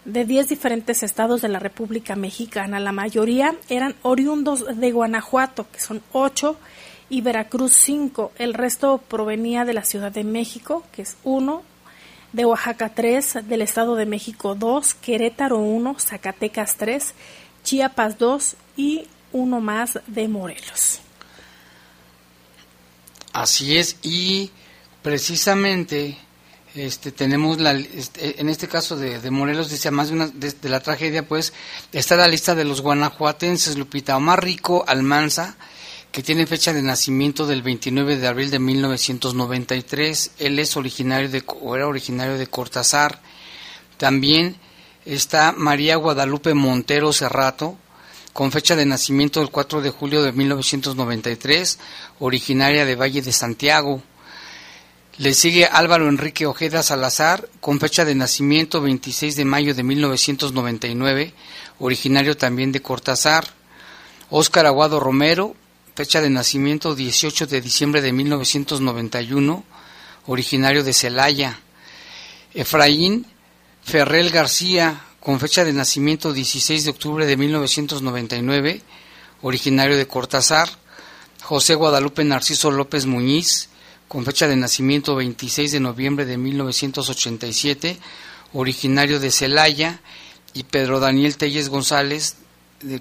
[0.05, 2.79] de 10 diferentes estados de la República Mexicana.
[2.79, 6.57] La mayoría eran oriundos de Guanajuato, que son 8,
[7.09, 8.33] y Veracruz 5.
[8.39, 11.63] El resto provenía de la Ciudad de México, que es 1,
[12.33, 17.15] de Oaxaca 3, del Estado de México 2, Querétaro 1, Zacatecas 3,
[17.63, 21.01] Chiapas 2 y uno más de Morelos.
[23.33, 24.51] Así es, y
[25.03, 26.19] precisamente
[26.77, 30.81] este, tenemos la, este, en este caso de, Morelos, dice, más de, una, de, la
[30.81, 31.53] tragedia, pues
[31.93, 35.57] está la lista de los guanajuatenses, Lupita, Omar Rico Almanza,
[36.13, 40.33] que tiene fecha de nacimiento del 29 de abril de 1993.
[40.39, 43.21] Él es originario de, o era originario de Cortázar.
[43.97, 44.57] También
[45.05, 47.79] está María Guadalupe Montero Cerrato,
[48.33, 51.79] con fecha de nacimiento del 4 de julio de 1993,
[52.19, 54.03] originaria de Valle de Santiago.
[55.19, 61.33] Le sigue Álvaro Enrique Ojeda Salazar, con fecha de nacimiento 26 de mayo de 1999,
[61.79, 63.49] originario también de Cortázar.
[64.29, 65.57] Óscar Aguado Romero,
[65.95, 69.65] fecha de nacimiento 18 de diciembre de 1991,
[70.27, 71.61] originario de Celaya.
[72.53, 73.25] Efraín
[73.83, 78.83] Ferrell García, con fecha de nacimiento 16 de octubre de 1999,
[79.41, 80.69] originario de Cortázar,
[81.43, 83.71] José Guadalupe Narciso López Muñiz,
[84.09, 87.99] con fecha de nacimiento 26 de noviembre de 1987,
[88.53, 90.01] originario de Celaya,
[90.55, 92.37] y Pedro Daniel Telles González,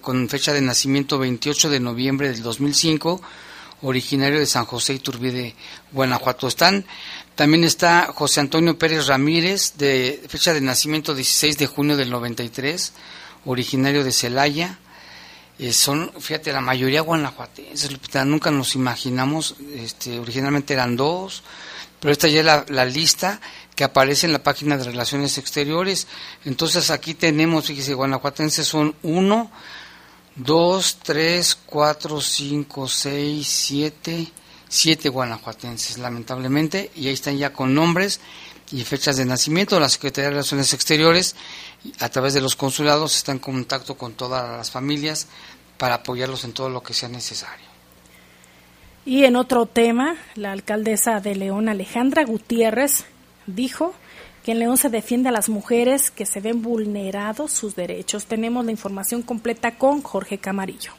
[0.02, 3.22] con fecha de nacimiento 28 de noviembre del 2005,
[3.82, 5.56] originario de San José Iturbide,
[5.92, 6.48] Guanajuato.
[6.48, 6.86] Están
[7.36, 12.94] también está José Antonio Pérez Ramírez, de fecha de nacimiento 16 de junio del 93,
[13.46, 14.80] originario de Celaya.
[15.58, 21.44] Eh, son, fíjate, la mayoría guanajuatenses, nunca nos imaginamos, este, originalmente eran dos,
[22.00, 23.40] pero esta ya es la, la, lista
[23.74, 26.08] que aparece en la página de Relaciones Exteriores.
[26.44, 29.50] Entonces aquí tenemos, fíjese, guanajuatenses son uno,
[30.36, 34.28] dos, tres, cuatro, cinco, seis, siete,
[34.68, 38.20] siete guanajuatenses, lamentablemente, y ahí están ya con nombres
[38.72, 39.80] y fechas de nacimiento.
[39.80, 41.36] La Secretaría de Relaciones Exteriores,
[42.00, 45.28] a través de los consulados, está en contacto con todas las familias
[45.78, 47.66] para apoyarlos en todo lo que sea necesario.
[49.06, 53.06] Y en otro tema, la alcaldesa de León, Alejandra Gutiérrez,
[53.46, 53.94] dijo
[54.44, 58.26] que en León se defiende a las mujeres que se ven vulnerados sus derechos.
[58.26, 60.92] Tenemos la información completa con Jorge Camarillo.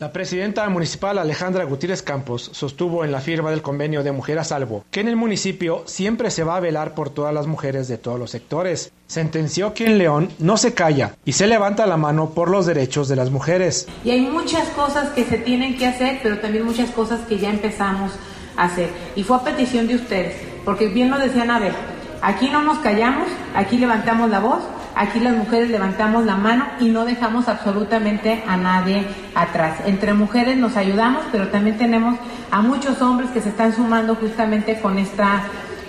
[0.00, 4.44] La presidenta municipal Alejandra Gutiérrez Campos sostuvo en la firma del convenio de Mujer a
[4.44, 7.98] Salvo que en el municipio siempre se va a velar por todas las mujeres de
[7.98, 8.92] todos los sectores.
[9.08, 13.08] Sentenció que en León no se calla y se levanta la mano por los derechos
[13.08, 13.88] de las mujeres.
[14.02, 17.50] Y hay muchas cosas que se tienen que hacer, pero también muchas cosas que ya
[17.50, 18.12] empezamos
[18.56, 18.88] a hacer.
[19.16, 20.34] Y fue a petición de ustedes,
[20.64, 21.74] porque bien lo decían Abel,
[22.22, 24.62] aquí no nos callamos, aquí levantamos la voz
[24.94, 29.78] Aquí las mujeres levantamos la mano y no dejamos absolutamente a nadie atrás.
[29.86, 32.18] Entre mujeres nos ayudamos, pero también tenemos
[32.50, 35.42] a muchos hombres que se están sumando justamente con esta,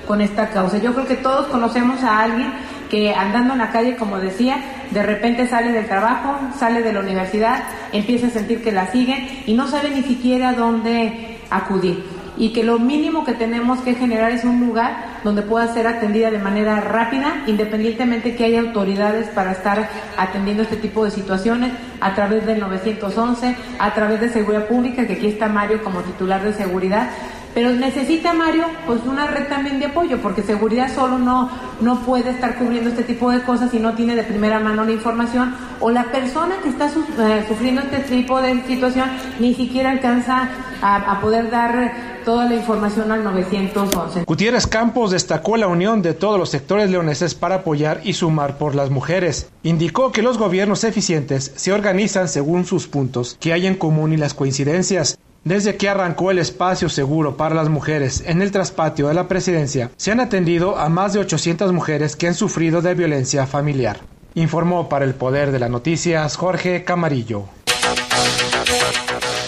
[0.08, 0.78] con esta causa.
[0.78, 2.54] Yo creo que todos conocemos a alguien
[2.90, 4.58] que andando en la calle, como decía,
[4.92, 9.44] de repente sale del trabajo, sale de la universidad, empieza a sentir que la siguen
[9.46, 14.32] y no sabe ni siquiera dónde acudir y que lo mínimo que tenemos que generar
[14.32, 19.52] es un lugar donde pueda ser atendida de manera rápida, independientemente que haya autoridades para
[19.52, 25.06] estar atendiendo este tipo de situaciones a través del 911, a través de seguridad pública,
[25.06, 27.12] que aquí está Mario como titular de seguridad,
[27.54, 31.50] pero necesita Mario pues una red también de apoyo, porque seguridad solo no,
[31.82, 34.92] no puede estar cubriendo este tipo de cosas si no tiene de primera mano la
[34.92, 39.10] información o la persona que está eh, sufriendo este tipo de situación
[39.40, 40.50] ni siquiera alcanza
[40.82, 44.26] a, a poder dar toda la información al 911.
[44.26, 48.76] Gutiérrez Campos destacó la unión de todos los sectores leoneses para apoyar y sumar por
[48.76, 49.50] las mujeres.
[49.64, 54.18] Indicó que los gobiernos eficientes se organizan según sus puntos que hay en común y
[54.18, 55.18] las coincidencias.
[55.44, 59.90] Desde que arrancó el espacio seguro para las mujeres en el traspatio de la presidencia,
[59.98, 64.02] se han atendido a más de 800 mujeres que han sufrido de violencia familiar.
[64.36, 67.46] Informó para el Poder de las Noticias Jorge Camarillo.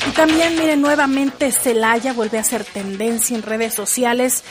[0.08, 4.44] Y también, miren, nuevamente Celaya vuelve a ser tendencia en redes sociales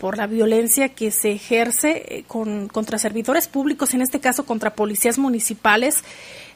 [0.00, 4.74] por la violencia que se ejerce eh, con, contra servidores públicos, en este caso contra
[4.74, 6.02] policías municipales.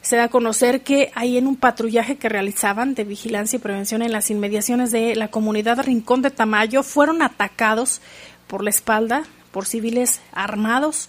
[0.01, 4.01] Se da a conocer que ahí en un patrullaje que realizaban de vigilancia y prevención
[4.01, 8.01] en las inmediaciones de la comunidad Rincón de Tamayo fueron atacados
[8.47, 11.07] por la espalda por civiles armados.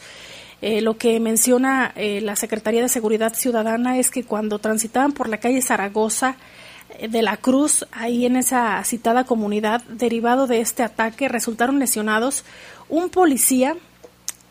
[0.60, 5.28] Eh, lo que menciona eh, la Secretaría de Seguridad Ciudadana es que cuando transitaban por
[5.28, 6.36] la calle Zaragoza
[7.08, 12.44] de la Cruz, ahí en esa citada comunidad, derivado de este ataque, resultaron lesionados
[12.88, 13.76] un policía,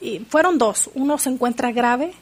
[0.01, 2.13] y fueron dos, uno se encuentra grave,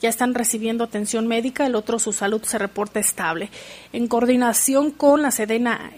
[0.00, 3.50] ya están recibiendo atención médica, el otro su salud se reporta estable.
[3.92, 5.92] En coordinación con la Sedena,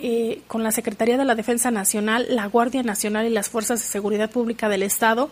[0.47, 4.31] con la Secretaría de la Defensa Nacional, la Guardia Nacional y las Fuerzas de Seguridad
[4.31, 5.31] Pública del Estado,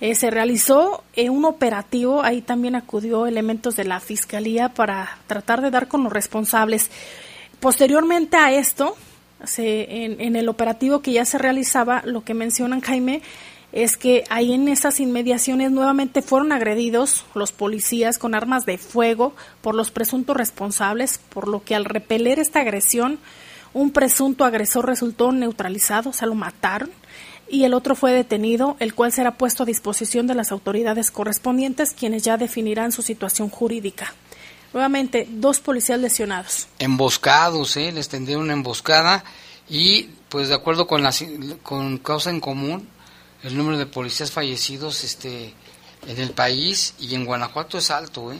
[0.00, 5.62] eh, se realizó eh, un operativo, ahí también acudió elementos de la Fiscalía para tratar
[5.62, 6.90] de dar con los responsables.
[7.64, 8.94] Posteriormente a esto,
[9.42, 13.22] se, en, en, el operativo que ya se realizaba, lo que mencionan Jaime
[13.72, 19.34] es que ahí en esas inmediaciones nuevamente fueron agredidos los policías con armas de fuego
[19.62, 23.18] por los presuntos responsables, por lo que al repeler esta agresión,
[23.72, 26.90] un presunto agresor resultó neutralizado, o sea, lo mataron
[27.48, 31.94] y el otro fue detenido, el cual será puesto a disposición de las autoridades correspondientes,
[31.94, 34.12] quienes ya definirán su situación jurídica.
[34.74, 36.66] Nuevamente, dos policías lesionados.
[36.80, 37.92] Emboscados, ¿eh?
[37.92, 39.22] les tendieron una emboscada
[39.68, 41.14] y, pues, de acuerdo con, la,
[41.62, 42.88] con causa en común,
[43.44, 45.54] el número de policías fallecidos este,
[46.08, 48.32] en el país y en Guanajuato es alto.
[48.32, 48.38] ¿eh?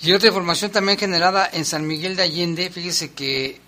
[0.00, 3.60] Y otra información también generada en San Miguel de Allende, fíjese que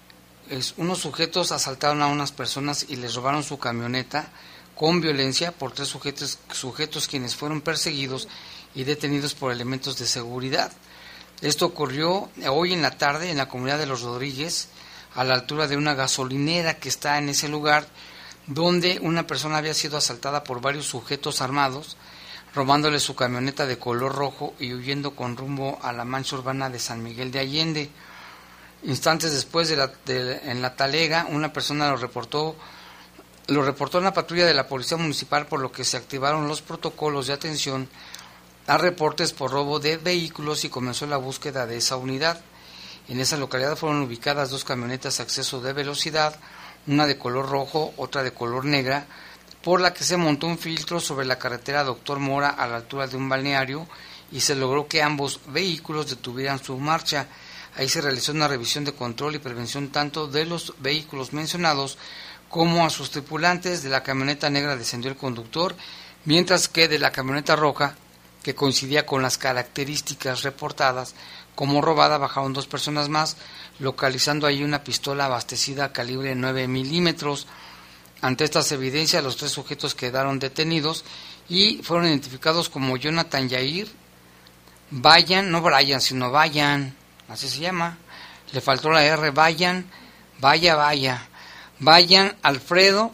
[0.79, 4.31] unos sujetos asaltaron a unas personas y les robaron su camioneta
[4.75, 8.27] con violencia por tres sujetos, sujetos quienes fueron perseguidos
[8.75, 10.73] y detenidos por elementos de seguridad.
[11.43, 14.69] Esto ocurrió hoy en la tarde en la comunidad de Los Rodríguez,
[15.15, 17.87] a la altura de una gasolinera que está en ese lugar,
[18.47, 21.99] donde una persona había sido asaltada por varios sujetos armados,
[22.55, 26.79] robándole su camioneta de color rojo y huyendo con rumbo a la mancha urbana de
[26.79, 27.91] San Miguel de Allende.
[28.85, 32.57] Instantes después, en la talega, una persona lo reportó,
[33.49, 36.63] lo reportó en la patrulla de la Policía Municipal, por lo que se activaron los
[36.63, 37.91] protocolos de atención
[38.67, 42.41] a reportes por robo de vehículos y comenzó la búsqueda de esa unidad.
[43.09, 46.37] En esa localidad fueron ubicadas dos camionetas a acceso de velocidad,
[46.87, 49.07] una de color rojo, otra de color negra,
[49.63, 53.07] por la que se montó un filtro sobre la carretera Doctor Mora a la altura
[53.07, 53.87] de un balneario
[54.33, 57.29] y se logró que ambos vehículos detuvieran su marcha.
[57.77, 61.99] Ahí se realizó una revisión de control y prevención tanto de los vehículos mencionados
[62.49, 63.83] como a sus tripulantes.
[63.85, 65.77] De la camioneta negra descendió el conductor,
[66.25, 67.97] mientras que de la camioneta roja,
[68.47, 71.17] que coincidía con las características reportadas
[71.57, 73.37] como robada, bajaron dos personas más,
[73.81, 77.49] localizando ahí una pistola abastecida a calibre 9 milímetros.
[78.21, 81.05] Ante estas evidencias, los tres sujetos quedaron detenidos
[81.49, 83.91] y fueron identificados como Jonathan Yair,
[84.91, 86.95] Vayan, no Brian, sino Vayan,
[87.29, 87.99] así se llama,
[88.53, 89.91] le faltó la R, vayan,
[90.39, 91.29] vaya, vaya,
[91.81, 93.11] vayan, Alfredo,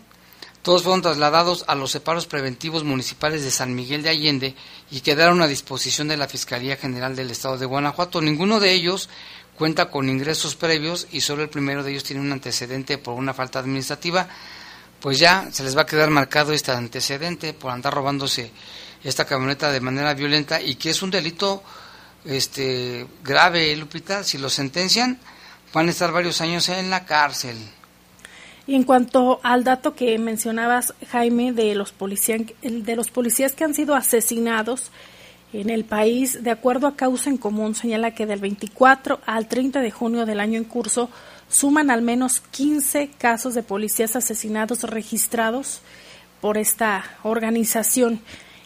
[0.63, 4.55] todos fueron trasladados a los separos preventivos municipales de San Miguel de Allende
[4.93, 8.23] y quedaron a disposición de la Fiscalía General del Estado de Guanajuato.
[8.23, 9.09] Ninguno de ellos
[9.57, 13.35] cuenta con ingresos previos y solo el primero de ellos tiene un antecedente por una
[13.35, 14.29] falta administrativa.
[15.01, 18.53] Pues ya se les va a quedar marcado este antecedente por andar robándose
[19.03, 21.65] esta camioneta de manera violenta y que es un delito
[22.25, 25.19] este grave, Lupita, si lo sentencian,
[25.73, 27.57] van a estar varios años en la cárcel.
[28.67, 33.65] Y en cuanto al dato que mencionabas, Jaime, de los, policías, de los policías que
[33.65, 34.91] han sido asesinados
[35.53, 39.81] en el país, de acuerdo a causa en común, señala que del 24 al 30
[39.81, 41.11] de junio del año en curso
[41.49, 45.83] suman al menos 15 casos de policías asesinados registrados
[46.41, 48.21] por esta organización.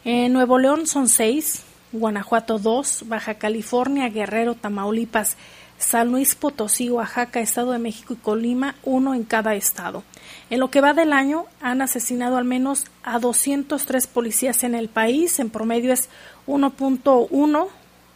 [0.05, 5.36] En Nuevo León son seis, Guanajuato 2, Baja California, Guerrero, Tamaulipas,
[5.79, 10.03] San Luis Potosí, Oaxaca, Estado de México y Colima, uno en cada estado.
[10.51, 14.89] En lo que va del año, han asesinado al menos a 203 policías en el
[14.89, 16.09] país, en promedio es
[16.47, 17.68] 1.1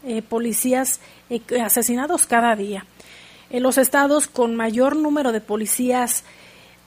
[0.04, 2.86] eh, policías eh, asesinados cada día.
[3.50, 6.24] En los estados con mayor número de policías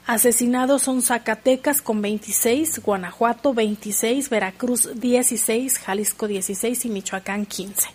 [0.05, 7.87] Asesinados son Zacatecas con 26, Guanajuato 26, Veracruz 16, Jalisco 16 y Michoacán 15.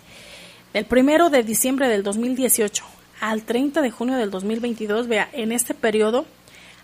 [0.72, 2.84] Del primero de diciembre del 2018
[3.20, 6.26] al 30 de junio del 2022, vea, en este periodo,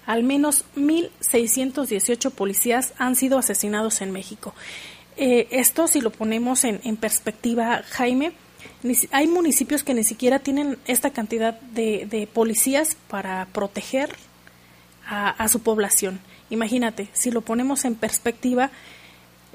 [0.06, 4.54] al menos 1.618 policías han sido asesinados en México.
[5.16, 8.32] Eh, esto, si lo ponemos en, en perspectiva, Jaime,
[9.12, 14.16] hay municipios que ni siquiera tienen esta cantidad de, de policías para proteger
[15.06, 16.20] a, a, su población.
[16.48, 18.70] Imagínate, si lo ponemos en perspectiva,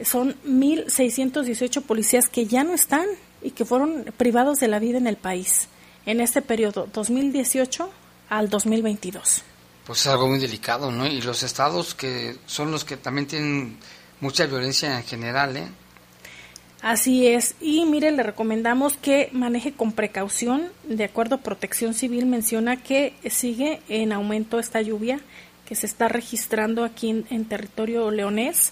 [0.03, 3.07] son 1.618 policías que ya no están
[3.41, 5.67] y que fueron privados de la vida en el país
[6.05, 7.89] en este periodo 2018
[8.29, 9.43] al 2022.
[9.85, 11.07] Pues es algo muy delicado, ¿no?
[11.07, 13.77] Y los estados que son los que también tienen
[14.21, 15.67] mucha violencia en general, ¿eh?
[16.81, 17.55] Así es.
[17.59, 20.71] Y mire, le recomendamos que maneje con precaución.
[20.87, 25.19] De acuerdo a Protección Civil menciona que sigue en aumento esta lluvia
[25.65, 28.71] que se está registrando aquí en, en territorio leonés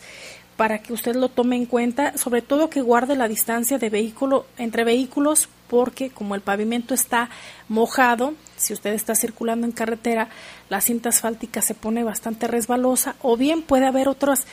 [0.58, 4.48] para que usted lo tome en cuenta, sobre todo que guarde la distancia de vehículo
[4.58, 7.30] entre vehículos porque como el pavimento está
[7.70, 10.30] mojado, si usted está circulando en carretera,
[10.70, 14.48] la cinta asfáltica se pone bastante resbalosa o bien puede haber otros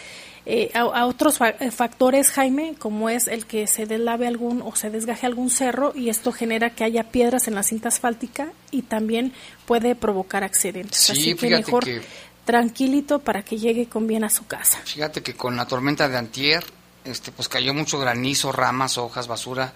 [0.47, 4.91] eh, a, otros eh, factores, Jaime, como es el que se deslave algún o se
[4.91, 9.33] desgaje algún cerro y esto genera que haya piedras en la cinta asfáltica y también
[9.65, 11.09] puede provocar accidentes.
[11.09, 11.87] Así que mejor
[12.45, 14.79] tranquilito para que llegue con bien a su casa.
[14.85, 16.65] Fíjate que con la tormenta de antier,
[17.05, 19.73] este, pues cayó mucho granizo, ramas, hojas, basura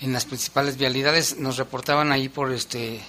[0.00, 1.38] en las principales vialidades.
[1.38, 3.00] Nos reportaban ahí por este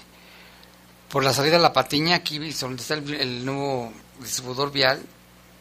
[1.10, 5.02] por la salida de la Patiña, aquí donde está el, nuevo distribuidor vial,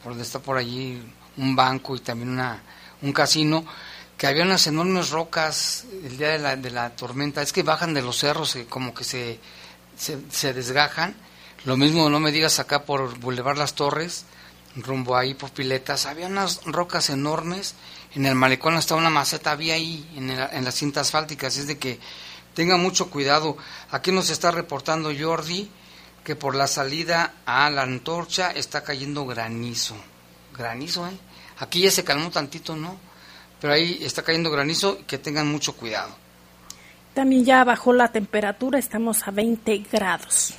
[0.02, 1.00] por donde está por allí
[1.36, 2.62] un banco y también una,
[3.02, 3.64] un casino,
[4.18, 7.42] que había unas enormes rocas el día de la, de la tormenta.
[7.42, 9.38] Es que bajan de los cerros, y como que se,
[9.96, 11.14] se desgajan
[11.66, 14.24] lo mismo no me digas acá por Boulevard Las Torres,
[14.76, 17.74] rumbo ahí por Piletas, había unas rocas enormes,
[18.14, 21.76] en el malecón hasta una maceta había ahí, en, en las cintas asfálticas, es de
[21.76, 21.98] que
[22.54, 23.56] tenga mucho cuidado.
[23.90, 25.68] Aquí nos está reportando Jordi
[26.22, 29.96] que por la salida a la antorcha está cayendo granizo.
[30.56, 31.18] Granizo, ¿eh?
[31.58, 32.96] Aquí ya se calmó tantito, ¿no?
[33.60, 36.14] Pero ahí está cayendo granizo, que tengan mucho cuidado.
[37.12, 40.54] También ya bajó la temperatura, estamos a 20 grados.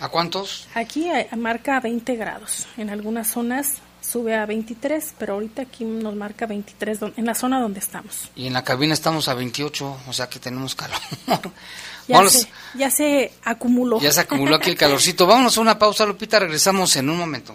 [0.00, 0.68] ¿A cuántos?
[0.74, 2.66] Aquí marca 20 grados.
[2.76, 7.60] En algunas zonas sube a 23, pero ahorita aquí nos marca 23 en la zona
[7.60, 8.30] donde estamos.
[8.36, 10.98] Y en la cabina estamos a 28, o sea que tenemos calor.
[12.08, 14.00] ya, se, ya se acumuló.
[14.00, 15.26] Ya se acumuló aquí el calorcito.
[15.26, 17.54] Vámonos a una pausa, Lupita, regresamos en un momento.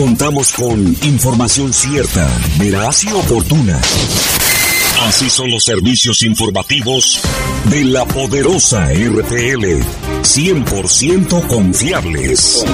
[0.00, 2.26] Contamos con información cierta,
[2.58, 3.78] veraz y oportuna.
[5.02, 7.20] Así son los servicios informativos
[7.66, 9.82] de la poderosa RTL.
[10.22, 12.64] 100% confiables.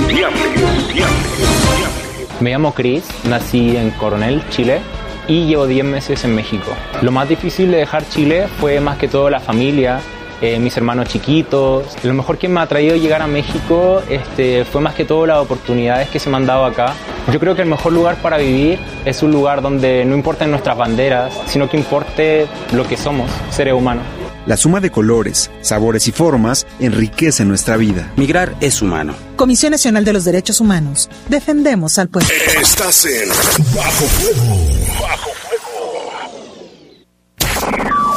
[2.39, 4.81] Me llamo Chris, nací en Coronel, Chile,
[5.27, 6.77] y llevo 10 meses en México.
[7.03, 10.01] Lo más difícil de dejar Chile fue más que todo la familia,
[10.41, 11.87] eh, mis hermanos chiquitos.
[12.03, 15.39] Lo mejor que me ha traído llegar a México este, fue más que todo las
[15.39, 16.95] oportunidades que se me han dado acá.
[17.33, 20.77] Yo creo que el mejor lugar para vivir es un lugar donde no importen nuestras
[20.77, 24.05] banderas, sino que importe lo que somos, seres humanos.
[24.47, 28.13] La suma de colores, sabores y formas enriquece nuestra vida.
[28.17, 29.13] Migrar es humano.
[29.35, 31.11] Comisión Nacional de los Derechos Humanos.
[31.29, 32.29] Defendemos al pueblo.
[32.61, 33.29] Estás en
[33.75, 34.57] Bajo Fuego.
[35.01, 35.31] Bajo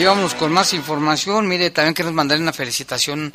[0.00, 1.46] Y vamos con más información.
[1.46, 3.34] Mire, también queremos mandar una felicitación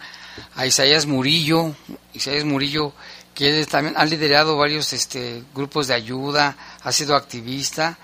[0.55, 1.75] a Isaías Murillo.
[2.11, 2.91] Isaías Murillo,
[3.35, 7.99] que también ha liderado varios este, grupos de ayuda, ha sido activista.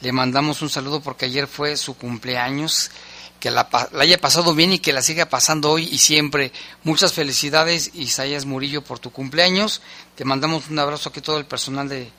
[0.00, 2.92] Le mandamos un saludo porque ayer fue su cumpleaños.
[3.40, 6.52] Que la, haya pasado bien y que la siga pasando hoy y siempre.
[6.84, 9.82] Muchas felicidades, Isaías Murillo, por tu cumpleaños.
[10.14, 12.12] Te mandamos un abrazo aquí todo el personal de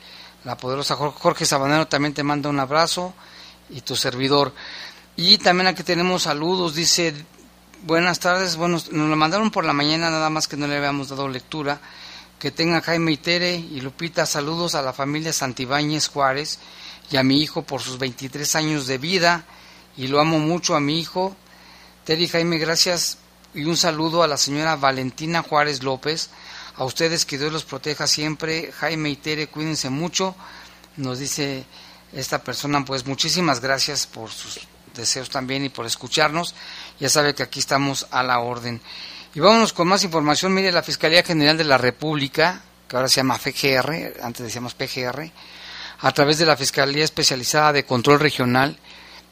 [0.43, 3.13] la poderosa Jorge Sabanero también te manda un abrazo
[3.69, 4.53] y tu servidor.
[5.17, 7.13] Y también aquí tenemos saludos, dice,
[7.83, 11.07] buenas tardes, bueno, nos lo mandaron por la mañana, nada más que no le habíamos
[11.07, 11.79] dado lectura.
[12.37, 16.59] Que tengan Jaime y Tere y Lupita saludos a la familia Santibáñez Juárez
[17.09, 19.45] y a mi hijo por sus 23 años de vida
[19.95, 21.33] y lo amo mucho a mi hijo.
[22.03, 23.17] Tere y Jaime, gracias
[23.53, 26.29] y un saludo a la señora Valentina Juárez López.
[26.75, 28.73] A ustedes que Dios los proteja siempre.
[28.73, 30.35] Jaime y Tere, cuídense mucho.
[30.97, 31.63] Nos dice
[32.11, 34.59] esta persona, pues muchísimas gracias por sus
[34.95, 36.55] deseos también y por escucharnos.
[36.99, 38.81] Ya sabe que aquí estamos a la orden.
[39.33, 40.53] Y vámonos con más información.
[40.53, 45.31] Mire, la Fiscalía General de la República, que ahora se llama FGR, antes decíamos PGR,
[45.99, 48.77] a través de la Fiscalía Especializada de Control Regional,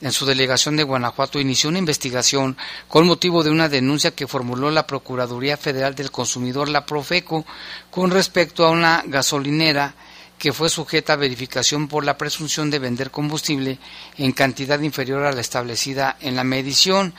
[0.01, 2.57] en su delegación de Guanajuato, inició una investigación
[2.89, 7.45] con motivo de una denuncia que formuló la Procuraduría Federal del Consumidor, la Profeco,
[7.89, 9.95] con respecto a una gasolinera
[10.37, 13.79] que fue sujeta a verificación por la presunción de vender combustible
[14.17, 17.13] en cantidad inferior a la establecida en la medición.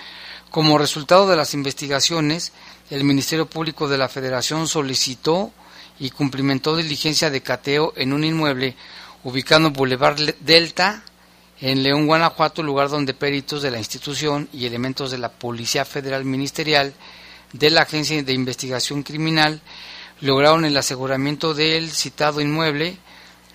[0.51, 2.53] Como resultado de las investigaciones,
[2.91, 5.53] el Ministerio Público de la Federación solicitó
[5.99, 8.77] y cumplimentó diligencia de cateo en un inmueble
[9.23, 11.03] ubicado en Boulevard Delta,
[11.61, 16.25] en León, Guanajuato, lugar donde peritos de la institución y elementos de la Policía Federal
[16.25, 16.93] Ministerial
[17.53, 19.63] de la Agencia de Investigación Criminal
[20.21, 22.99] lograron el aseguramiento del citado inmueble,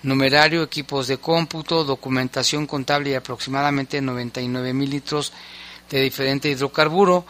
[0.02, 5.32] numerario, equipos de cómputo, documentación contable y aproximadamente 99 mil litros
[5.90, 7.24] de diferente hidrocarburo.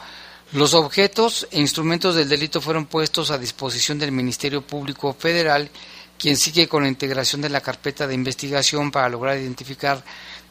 [0.52, 5.70] Los objetos e instrumentos del delito fueron puestos a disposición del Ministerio Público Federal,
[6.18, 10.02] quien sigue con la integración de la carpeta de investigación para lograr identificar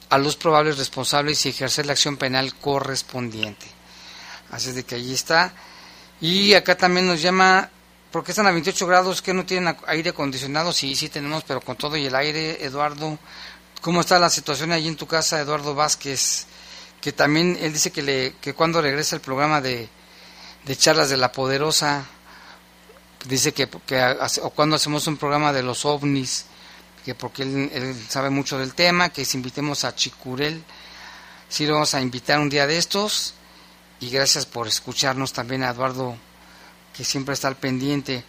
[0.09, 3.67] a los probables responsables y ejercer la acción penal correspondiente.
[4.51, 5.53] Así de que allí está.
[6.21, 7.69] Y acá también nos llama,
[8.11, 9.21] ¿por qué están a 28 grados?
[9.21, 10.71] que no tienen aire acondicionado?
[10.73, 13.17] Sí, sí tenemos, pero con todo y el aire, Eduardo.
[13.81, 16.45] ¿Cómo está la situación allí en tu casa, Eduardo Vázquez?
[17.01, 19.87] Que también él dice que, le, que cuando regresa el programa de,
[20.65, 22.05] de charlas de la poderosa,
[23.25, 26.45] dice que, que o cuando hacemos un programa de los ovnis,
[27.05, 30.63] que porque él, sabe mucho del tema, que si invitemos a Chicurel,
[31.47, 33.33] sí lo vamos a invitar un día de estos,
[33.99, 36.17] y gracias por escucharnos también a Eduardo,
[36.95, 38.23] que siempre está al pendiente.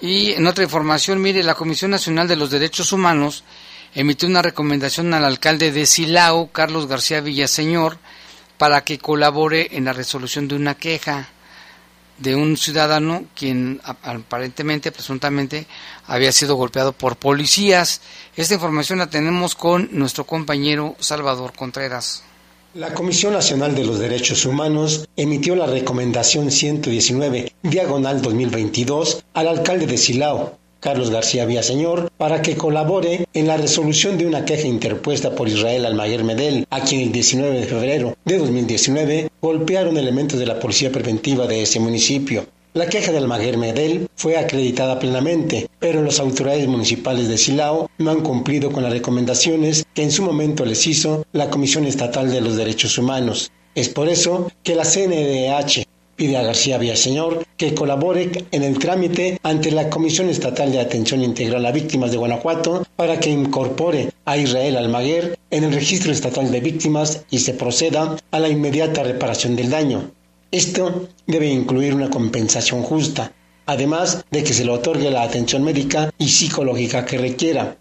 [0.00, 3.44] Y en otra información, mire, la Comisión Nacional de los Derechos Humanos
[3.94, 7.98] emitió una recomendación al alcalde de Silao, Carlos García Villaseñor,
[8.58, 11.28] para que colabore en la resolución de una queja
[12.18, 15.66] de un ciudadano quien aparentemente, presuntamente,
[16.06, 18.00] había sido golpeado por policías.
[18.36, 22.22] Esta información la tenemos con nuestro compañero Salvador Contreras.
[22.76, 29.86] La Comisión Nacional de los Derechos Humanos emitió la recomendación 119, diagonal 2022, al alcalde
[29.86, 35.34] de Silao, Carlos García Villaseñor, para que colabore en la resolución de una queja interpuesta
[35.34, 40.44] por Israel Almaguer Medel, a quien el 19 de febrero de 2019 golpearon elementos de
[40.44, 42.44] la Policía Preventiva de ese municipio.
[42.76, 48.10] La queja de Almaguer Medel fue acreditada plenamente, pero las autoridades municipales de Silao no
[48.10, 52.42] han cumplido con las recomendaciones que en su momento les hizo la Comisión Estatal de
[52.42, 53.50] los Derechos Humanos.
[53.74, 59.38] Es por eso que la CNDH pide a García Villaseñor que colabore en el trámite
[59.42, 64.36] ante la Comisión Estatal de Atención Integral a Víctimas de Guanajuato para que incorpore a
[64.36, 69.56] Israel Almaguer en el registro estatal de víctimas y se proceda a la inmediata reparación
[69.56, 70.10] del daño.
[70.52, 73.32] Esto debe incluir una compensación justa,
[73.66, 77.76] además de que se le otorgue la atención médica y psicológica que requiera.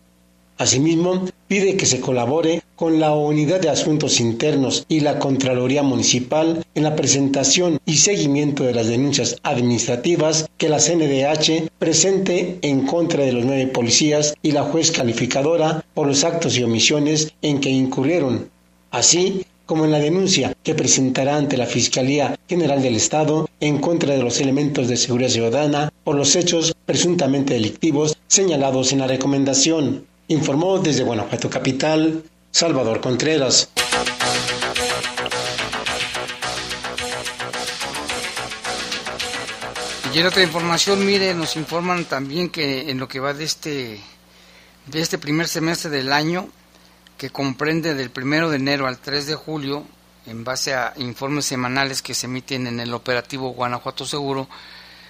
[0.58, 6.66] Asimismo, pide que se colabore con la Unidad de Asuntos Internos y la Contraloría Municipal
[6.74, 13.26] en la presentación y seguimiento de las denuncias administrativas que la CNDH presente en contra
[13.26, 17.70] de los nueve policías y la juez calificadora por los actos y omisiones en que
[17.70, 18.50] incurrieron,
[18.92, 24.14] así como en la denuncia que presentará ante la Fiscalía General del Estado en contra
[24.14, 30.06] de los elementos de seguridad ciudadana por los hechos presuntamente delictivos señalados en la recomendación.
[30.28, 33.70] Informó desde Guanajuato Capital Salvador Contreras.
[40.14, 44.00] Y en otra información, mire, nos informan también que en lo que va de este,
[44.86, 46.48] de este primer semestre del año,
[47.18, 49.86] que comprende del primero de enero al 3 de julio,
[50.26, 54.48] en base a informes semanales que se emiten en el operativo Guanajuato Seguro,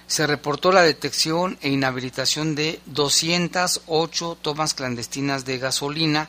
[0.06, 6.28] se reportó la detección e inhabilitación de 208 tomas clandestinas de gasolina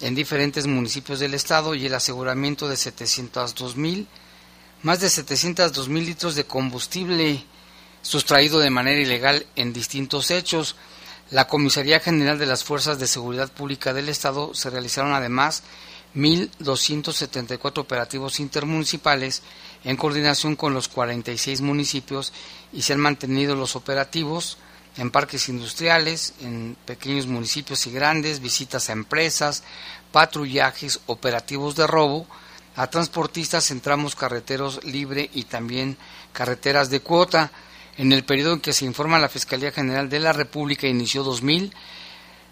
[0.00, 4.08] en diferentes municipios del estado y el aseguramiento de 702 mil,
[4.82, 7.44] más de 702 mil litros de combustible
[8.02, 10.76] sustraído de manera ilegal en distintos hechos.
[11.30, 15.64] La Comisaría General de las Fuerzas de Seguridad Pública del Estado se realizaron además
[16.14, 19.42] 1.274 operativos intermunicipales
[19.82, 22.32] en coordinación con los 46 municipios
[22.72, 24.58] y se han mantenido los operativos
[24.96, 29.64] en parques industriales, en pequeños municipios y grandes, visitas a empresas,
[30.12, 32.28] patrullajes, operativos de robo,
[32.76, 35.98] a transportistas en tramos carreteros libre y también
[36.32, 37.50] carreteras de cuota.
[37.98, 41.72] En el periodo en que se informa la Fiscalía General de la República inició 2000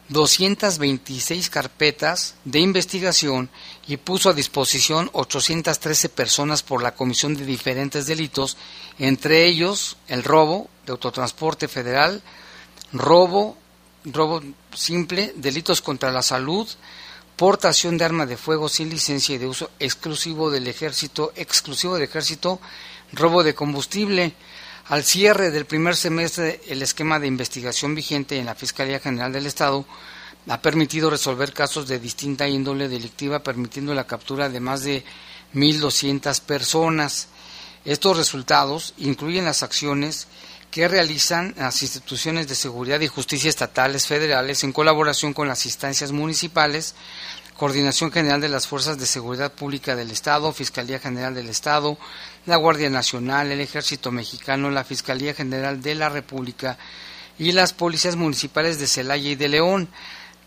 [0.09, 3.49] 226 carpetas de investigación
[3.86, 8.57] y puso a disposición 813 personas por la comisión de diferentes delitos,
[8.99, 12.22] entre ellos el robo de autotransporte federal,
[12.92, 13.57] robo,
[14.05, 14.42] robo
[14.74, 16.68] simple, delitos contra la salud,
[17.36, 22.05] portación de arma de fuego sin licencia y de uso exclusivo del ejército, exclusivo del
[22.05, 22.61] ejército,
[23.12, 24.34] robo de combustible.
[24.87, 29.47] Al cierre del primer semestre, el esquema de investigación vigente en la Fiscalía General del
[29.47, 29.87] Estado
[30.47, 35.03] ha permitido resolver casos de distinta índole delictiva, permitiendo la captura de más de
[35.55, 37.28] 1.200 personas.
[37.87, 40.28] Estos resultados incluyen las acciones
[40.70, 46.12] que realizan las instituciones de seguridad y justicia estatales federales en colaboración con las instancias
[46.12, 46.95] municipales,
[47.57, 51.96] Coordinación General de las Fuerzas de Seguridad Pública del Estado, Fiscalía General del Estado,
[52.46, 56.76] la Guardia Nacional, el Ejército Mexicano, la Fiscalía General de la República
[57.38, 59.88] y las policías municipales de Celaya y de León.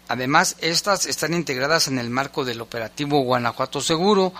[0.10, 4.34] Además, estas están integradas en el marco del operativo Guanajuato Seguro.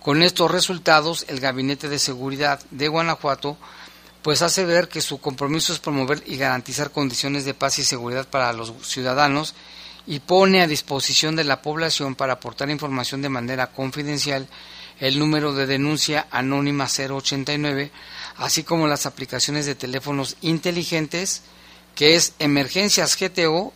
[0.00, 3.58] Con estos resultados, el Gabinete de Seguridad de Guanajuato
[4.22, 8.26] pues hace ver que su compromiso es promover y garantizar condiciones de paz y seguridad
[8.26, 9.54] para los ciudadanos
[10.06, 14.48] y pone a disposición de la población para aportar información de manera confidencial
[15.00, 17.90] el número de denuncia anónima 089,
[18.36, 21.42] así como las aplicaciones de teléfonos inteligentes,
[21.94, 23.72] que es Emergencias GTO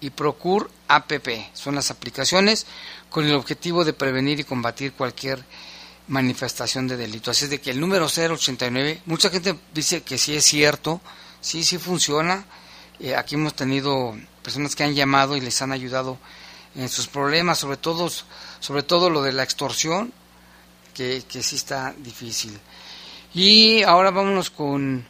[0.00, 1.54] y Procur APP.
[1.54, 2.66] Son las aplicaciones
[3.10, 5.44] con el objetivo de prevenir y combatir cualquier
[6.08, 7.30] manifestación de delito.
[7.30, 11.00] Así es de que el número 089, mucha gente dice que sí es cierto,
[11.40, 12.44] sí, sí funciona.
[12.98, 16.18] Eh, aquí hemos tenido personas que han llamado y les han ayudado
[16.74, 18.10] en sus problemas, sobre todo,
[18.60, 20.12] sobre todo lo de la extorsión,
[20.94, 22.58] que, que sí está difícil.
[23.34, 25.06] Y ahora vámonos con,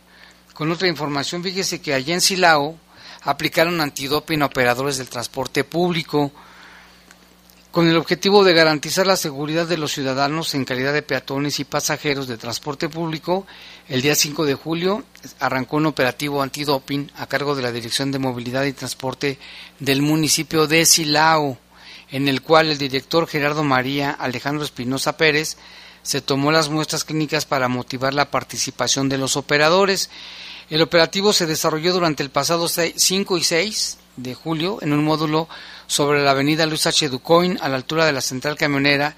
[0.55, 1.43] con otra información.
[1.43, 2.79] Fíjese que allá en Silao
[3.23, 6.33] aplicaron antidoping a operadores del transporte público
[7.73, 11.65] con el objetivo de garantizar la seguridad de los ciudadanos en calidad de peatones y
[11.65, 13.47] pasajeros de transporte público,
[13.89, 15.05] el día 5 de julio
[15.41, 19.39] arrancó un operativo antidoping a cargo de la Dirección de Movilidad y Transporte
[19.81, 21.57] del municipio de Silao,
[22.11, 25.57] en el cual el director Gerardo María Alejandro Espinosa Pérez
[26.03, 30.11] se tomó las muestras clínicas para motivar la participación de los operadores.
[30.69, 35.49] El operativo se desarrolló durante el pasado 5 y 6 de julio en un módulo
[35.93, 37.11] sobre la avenida Luis H.
[37.11, 39.15] Ducoin a la altura de la central camionera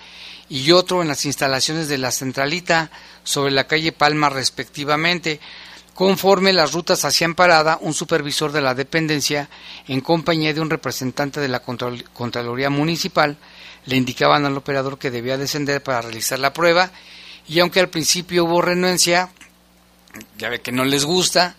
[0.49, 2.91] y otro en las instalaciones de la centralita
[3.23, 5.39] sobre la calle Palma respectivamente.
[5.95, 9.49] Conforme las rutas hacían parada, un supervisor de la dependencia,
[9.87, 13.37] en compañía de un representante de la Contraloría Municipal,
[13.87, 16.91] le indicaban al operador que debía descender para realizar la prueba
[17.47, 19.31] y aunque al principio hubo renuencia,
[20.39, 21.55] ya ve que no les gusta,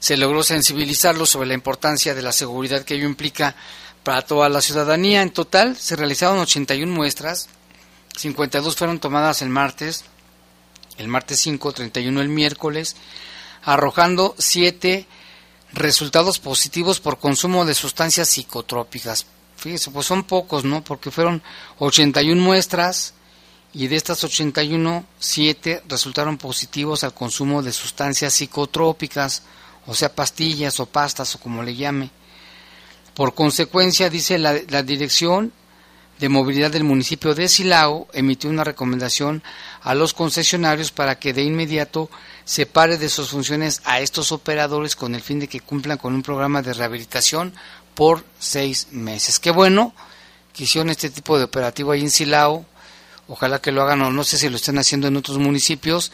[0.00, 3.54] se logró sensibilizarlos sobre la importancia de la seguridad que ello implica
[4.08, 5.20] para toda la ciudadanía.
[5.20, 7.50] En total se realizaron 81 muestras,
[8.16, 10.06] 52 fueron tomadas el martes,
[10.96, 12.96] el martes 5, 31 el miércoles,
[13.64, 15.06] arrojando 7
[15.74, 19.26] resultados positivos por consumo de sustancias psicotrópicas.
[19.58, 20.82] Fíjese, pues son pocos, ¿no?
[20.82, 21.42] Porque fueron
[21.78, 23.12] 81 muestras
[23.74, 29.42] y de estas 81, 7 resultaron positivos al consumo de sustancias psicotrópicas,
[29.86, 32.10] o sea, pastillas o pastas o como le llame.
[33.18, 35.52] Por consecuencia, dice la, Dirección
[36.20, 39.42] de Movilidad del municipio de Silao, emitió una recomendación
[39.82, 42.10] a los concesionarios para que de inmediato
[42.44, 46.22] separe de sus funciones a estos operadores con el fin de que cumplan con un
[46.22, 47.54] programa de rehabilitación
[47.96, 49.40] por seis meses.
[49.40, 49.94] Qué bueno
[50.52, 52.66] que hicieron este tipo de operativo ahí en Silao.
[53.26, 56.12] Ojalá que lo hagan o no sé si lo estén haciendo en otros municipios,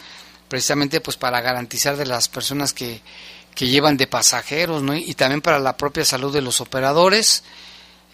[0.48, 3.02] precisamente pues para garantizar de las personas que,
[3.54, 4.94] que llevan de pasajeros ¿no?
[4.94, 7.44] y también para la propia salud de los operadores.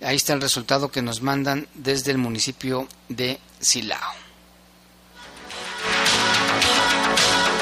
[0.03, 4.15] Ahí está el resultado que nos mandan desde el municipio de Silao.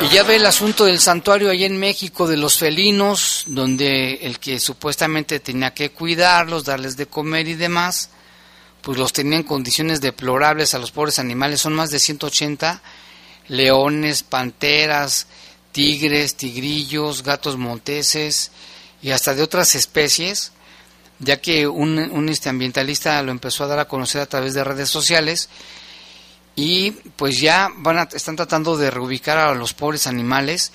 [0.01, 4.39] Y ya ve el asunto del santuario allá en México de los felinos, donde el
[4.39, 8.11] que supuestamente tenía que cuidarlos, darles de comer y demás,
[8.81, 11.61] pues los tenía en condiciones deplorables a los pobres animales.
[11.61, 12.81] Son más de 180
[13.49, 15.27] leones, panteras,
[15.79, 18.51] tigres, tigrillos, gatos monteses
[19.01, 20.51] y hasta de otras especies,
[21.21, 24.65] ya que un, un este ambientalista lo empezó a dar a conocer a través de
[24.65, 25.49] redes sociales
[26.57, 30.73] y pues ya van a, están tratando de reubicar a los pobres animales.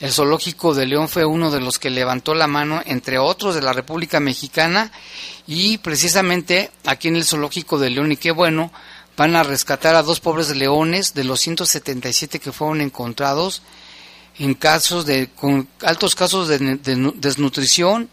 [0.00, 3.60] El zoológico de León fue uno de los que levantó la mano, entre otros de
[3.60, 4.90] la República Mexicana,
[5.46, 8.72] y precisamente aquí en el zoológico de León, y qué bueno,
[9.18, 13.60] van a rescatar a dos pobres leones de los 177 que fueron encontrados
[14.38, 18.10] en casos de con altos casos de, de desnutrición,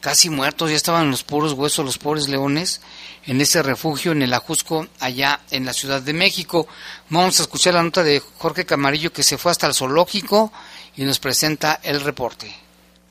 [0.00, 2.80] casi muertos, ya estaban los puros huesos los pobres leones
[3.24, 6.66] en ese refugio en el Ajusco allá en la Ciudad de México.
[7.08, 10.52] Vamos a escuchar la nota de Jorge Camarillo que se fue hasta el zoológico
[10.96, 12.61] y nos presenta el reporte.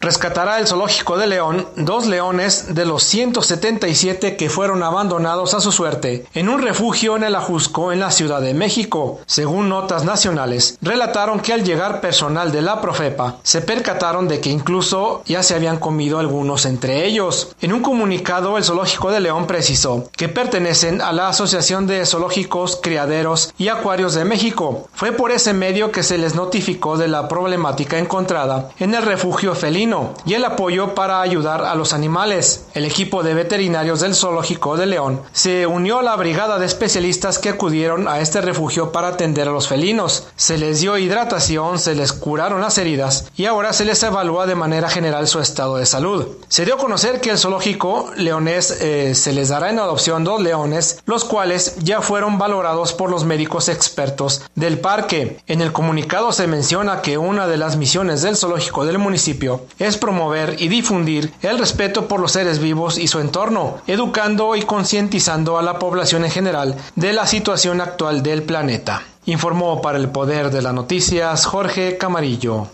[0.01, 5.71] Rescatará el zoológico de León dos leones de los 177 que fueron abandonados a su
[5.71, 9.19] suerte en un refugio en el Ajusco en la Ciudad de México.
[9.27, 14.49] Según notas nacionales, relataron que al llegar personal de la Profepa se percataron de que
[14.49, 17.55] incluso ya se habían comido algunos entre ellos.
[17.61, 22.79] En un comunicado, el zoológico de León precisó que pertenecen a la Asociación de Zoológicos,
[22.81, 24.87] Criaderos y Acuarios de México.
[24.93, 29.53] Fue por ese medio que se les notificó de la problemática encontrada en el refugio
[29.53, 29.90] felino
[30.25, 32.65] y el apoyo para ayudar a los animales.
[32.73, 37.39] El equipo de veterinarios del Zoológico de León se unió a la brigada de especialistas
[37.39, 40.27] que acudieron a este refugio para atender a los felinos.
[40.37, 44.55] Se les dio hidratación, se les curaron las heridas y ahora se les evalúa de
[44.55, 46.25] manera general su estado de salud.
[46.47, 50.41] Se dio a conocer que el zoológico leonés eh, se les dará en adopción dos
[50.41, 55.41] leones, los cuales ya fueron valorados por los médicos expertos del parque.
[55.47, 59.97] En el comunicado se menciona que una de las misiones del zoológico del municipio es
[59.97, 65.57] promover y difundir el respeto por los seres vivos y su entorno, educando y concientizando
[65.57, 69.03] a la población en general de la situación actual del planeta.
[69.25, 72.67] Informó para el Poder de las Noticias Jorge Camarillo.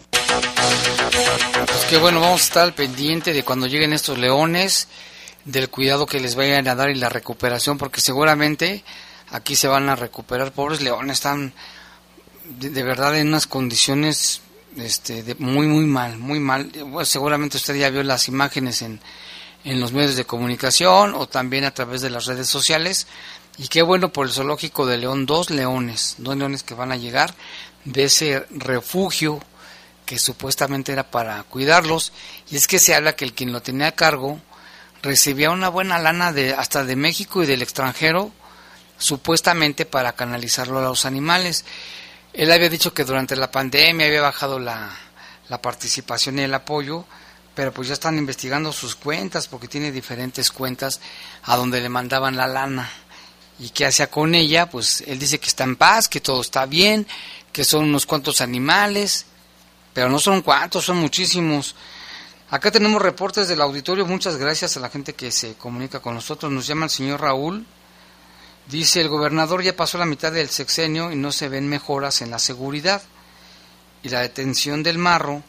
[1.65, 4.89] Pues qué bueno, vamos a estar al pendiente de cuando lleguen estos leones,
[5.45, 8.83] del cuidado que les vayan a dar y la recuperación, porque seguramente
[9.31, 10.51] aquí se van a recuperar.
[10.51, 11.53] Pobres leones, están
[12.59, 14.41] de verdad en unas condiciones
[14.78, 16.71] este, de, muy, muy mal, muy mal.
[17.03, 18.99] seguramente usted ya vio las imágenes en,
[19.63, 23.07] en los medios de comunicación o también a través de las redes sociales.
[23.57, 26.97] Y qué bueno por el zoológico de León, dos leones, dos leones que van a
[26.97, 27.34] llegar
[27.86, 29.41] de ese refugio
[30.05, 32.13] que supuestamente era para cuidarlos.
[32.49, 34.39] Y es que se habla que el quien lo tenía a cargo
[35.01, 38.32] recibía una buena lana de hasta de México y del extranjero,
[38.97, 41.65] supuestamente para canalizarlo a los animales.
[42.38, 44.95] Él había dicho que durante la pandemia había bajado la,
[45.49, 47.03] la participación y el apoyo,
[47.55, 50.99] pero pues ya están investigando sus cuentas porque tiene diferentes cuentas
[51.45, 52.91] a donde le mandaban la lana.
[53.57, 54.69] ¿Y qué hacía con ella?
[54.69, 57.07] Pues él dice que está en paz, que todo está bien,
[57.51, 59.25] que son unos cuantos animales,
[59.91, 61.73] pero no son cuantos, son muchísimos.
[62.51, 66.51] Acá tenemos reportes del auditorio, muchas gracias a la gente que se comunica con nosotros.
[66.51, 67.65] Nos llama el señor Raúl,
[68.70, 72.32] Dice, el gobernador ya pasó la mitad del sexenio y no se ven mejoras en
[72.32, 73.01] la seguridad.
[74.03, 75.41] Y la detención del marro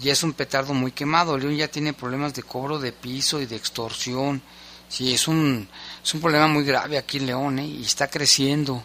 [0.00, 1.38] ya es un petardo muy quemado.
[1.38, 4.42] León ya tiene problemas de cobro de piso y de extorsión.
[4.88, 5.68] Sí, es un,
[6.04, 7.66] es un problema muy grave aquí en León ¿eh?
[7.66, 8.84] y está creciendo.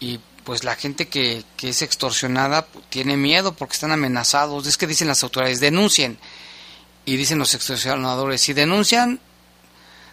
[0.00, 4.66] Y pues la gente que, que es extorsionada tiene miedo porque están amenazados.
[4.66, 6.18] Es que dicen las autoridades, denuncien.
[7.04, 9.20] Y dicen los extorsionadores, si denuncian,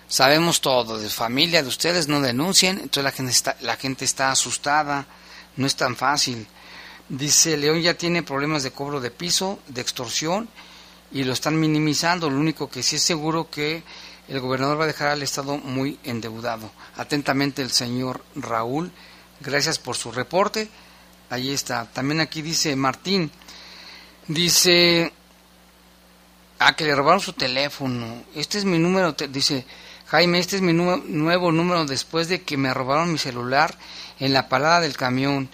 [0.07, 4.31] sabemos todo, de familia, de ustedes, no denuncien, entonces la gente está, la gente está
[4.31, 5.05] asustada,
[5.55, 6.47] no es tan fácil.
[7.09, 10.49] Dice, León ya tiene problemas de cobro de piso, de extorsión,
[11.11, 13.83] y lo están minimizando, lo único que sí es seguro que
[14.27, 16.69] el gobernador va a dejar al Estado muy endeudado.
[16.97, 18.91] Atentamente el señor Raúl,
[19.39, 20.69] gracias por su reporte.
[21.29, 21.85] Ahí está.
[21.85, 23.31] También aquí dice Martín,
[24.27, 25.13] dice,
[26.59, 28.23] ah, que le robaron su teléfono.
[28.35, 29.65] Este es mi número, dice,
[30.07, 33.77] Jaime, este es mi nuevo número después de que me robaron mi celular
[34.19, 35.49] en la parada del camión,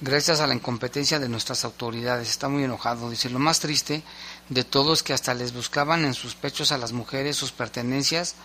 [0.00, 2.28] gracias a la incompetencia de nuestras autoridades.
[2.28, 3.10] Está muy enojado.
[3.10, 4.04] Dice, lo más triste
[4.48, 8.36] de todo es que hasta les buscaban en sus pechos a las mujeres sus pertenencias,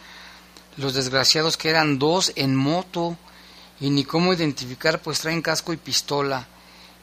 [0.77, 3.15] los desgraciados que eran dos en moto
[3.79, 6.47] y ni cómo identificar, pues traen casco y pistola.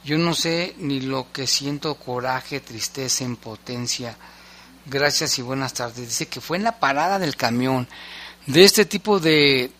[0.04, 4.16] Yo no sé ni lo que siento coraje, tristeza, impotencia.
[4.86, 6.08] Gracias y buenas tardes.
[6.08, 7.86] Dice que fue en la parada del camión.
[8.48, 9.70] De este tipo de,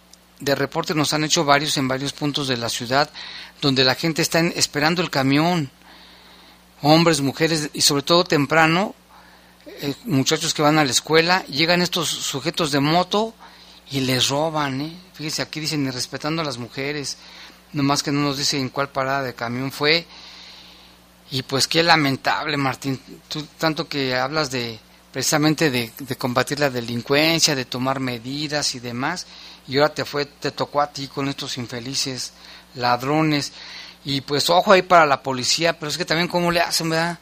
[0.40, 3.08] de reportes nos han hecho varios en varios puntos de la ciudad,
[3.62, 5.70] donde la gente está esperando el camión,
[6.82, 8.94] hombres, mujeres y sobre todo temprano,
[9.80, 13.32] eh, muchachos que van a la escuela, llegan estos sujetos de moto
[13.90, 14.92] y les roban, ¿eh?
[15.14, 17.16] Fíjese, aquí dicen, respetando a las mujeres,
[17.72, 20.06] nomás que no nos dicen en cuál parada de camión fue.
[21.30, 24.78] Y pues qué lamentable, Martín, tú tanto que hablas de,
[25.18, 29.26] precisamente de, combatir la delincuencia, de tomar medidas y demás,
[29.66, 32.34] y ahora te fue, te tocó a ti con estos infelices
[32.76, 33.52] ladrones,
[34.04, 37.18] y pues ojo ahí para la policía, pero es que también cómo le hacen, ¿verdad?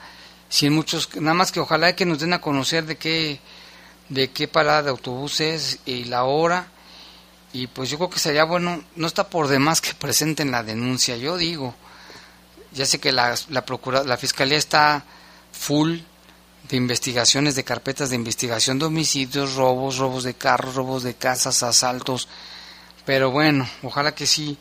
[0.51, 3.40] sin muchos, nada más que ojalá que nos den a conocer de qué,
[4.11, 6.66] de qué parada de autobuses y la hora.
[7.55, 11.16] Y pues yo creo que sería bueno, no está por demás que presenten la denuncia,
[11.16, 11.74] yo digo.
[12.72, 15.03] Ya sé que la, la, procura, la fiscalía está
[15.51, 16.01] full
[16.68, 21.62] de investigaciones, de carpetas de investigación de homicidios, robos, robos de carros, robos de casas,
[21.62, 22.28] asaltos.
[23.04, 24.58] Pero bueno, ojalá que sí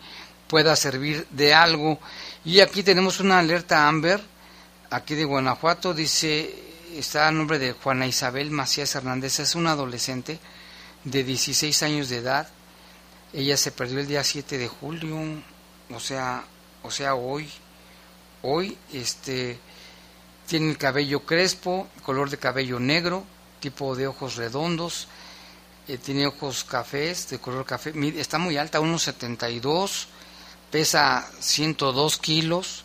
[0.48, 2.00] pueda servir de algo.
[2.44, 4.22] Y aquí tenemos una alerta Amber,
[4.90, 6.54] aquí de Guanajuato, dice,
[6.94, 10.40] está a nombre de Juana Isabel Macías Hernández, es una adolescente
[11.04, 12.48] de 16 años de edad.
[13.34, 15.18] Ella se perdió el día 7 de julio,
[15.90, 16.44] o sea,
[16.84, 17.50] o sea, hoy.
[18.48, 19.58] Hoy, este,
[20.48, 23.24] tiene el cabello crespo, color de cabello negro,
[23.60, 25.08] tipo de ojos redondos,
[25.88, 30.08] eh, tiene ojos cafés, de color café, está muy alta, 1,72,
[30.72, 32.84] pesa 102 kilos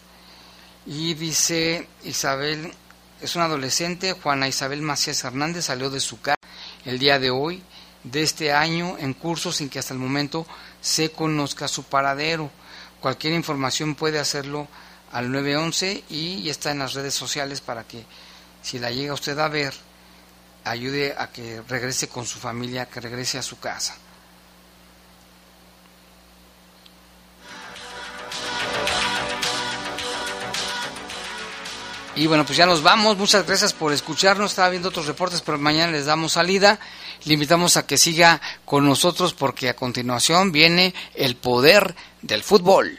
[0.86, 2.72] y dice Isabel,
[3.20, 6.36] es una adolescente, Juana Isabel Macías Hernández salió de su casa
[6.84, 7.62] el día de hoy
[8.04, 10.46] de este año en curso sin que hasta el momento
[10.80, 12.50] se conozca su paradero.
[13.00, 14.68] Cualquier información puede hacerlo
[15.12, 18.04] al 911 y está en las redes sociales para que
[18.62, 19.74] si la llega usted a ver,
[20.64, 23.96] ayude a que regrese con su familia, que regrese a su casa.
[32.16, 33.16] Y bueno, pues ya nos vamos.
[33.16, 34.50] Muchas gracias por escucharnos.
[34.50, 36.78] Estaba viendo otros reportes, pero mañana les damos salida.
[37.24, 42.98] Le invitamos a que siga con nosotros porque a continuación viene el poder del fútbol.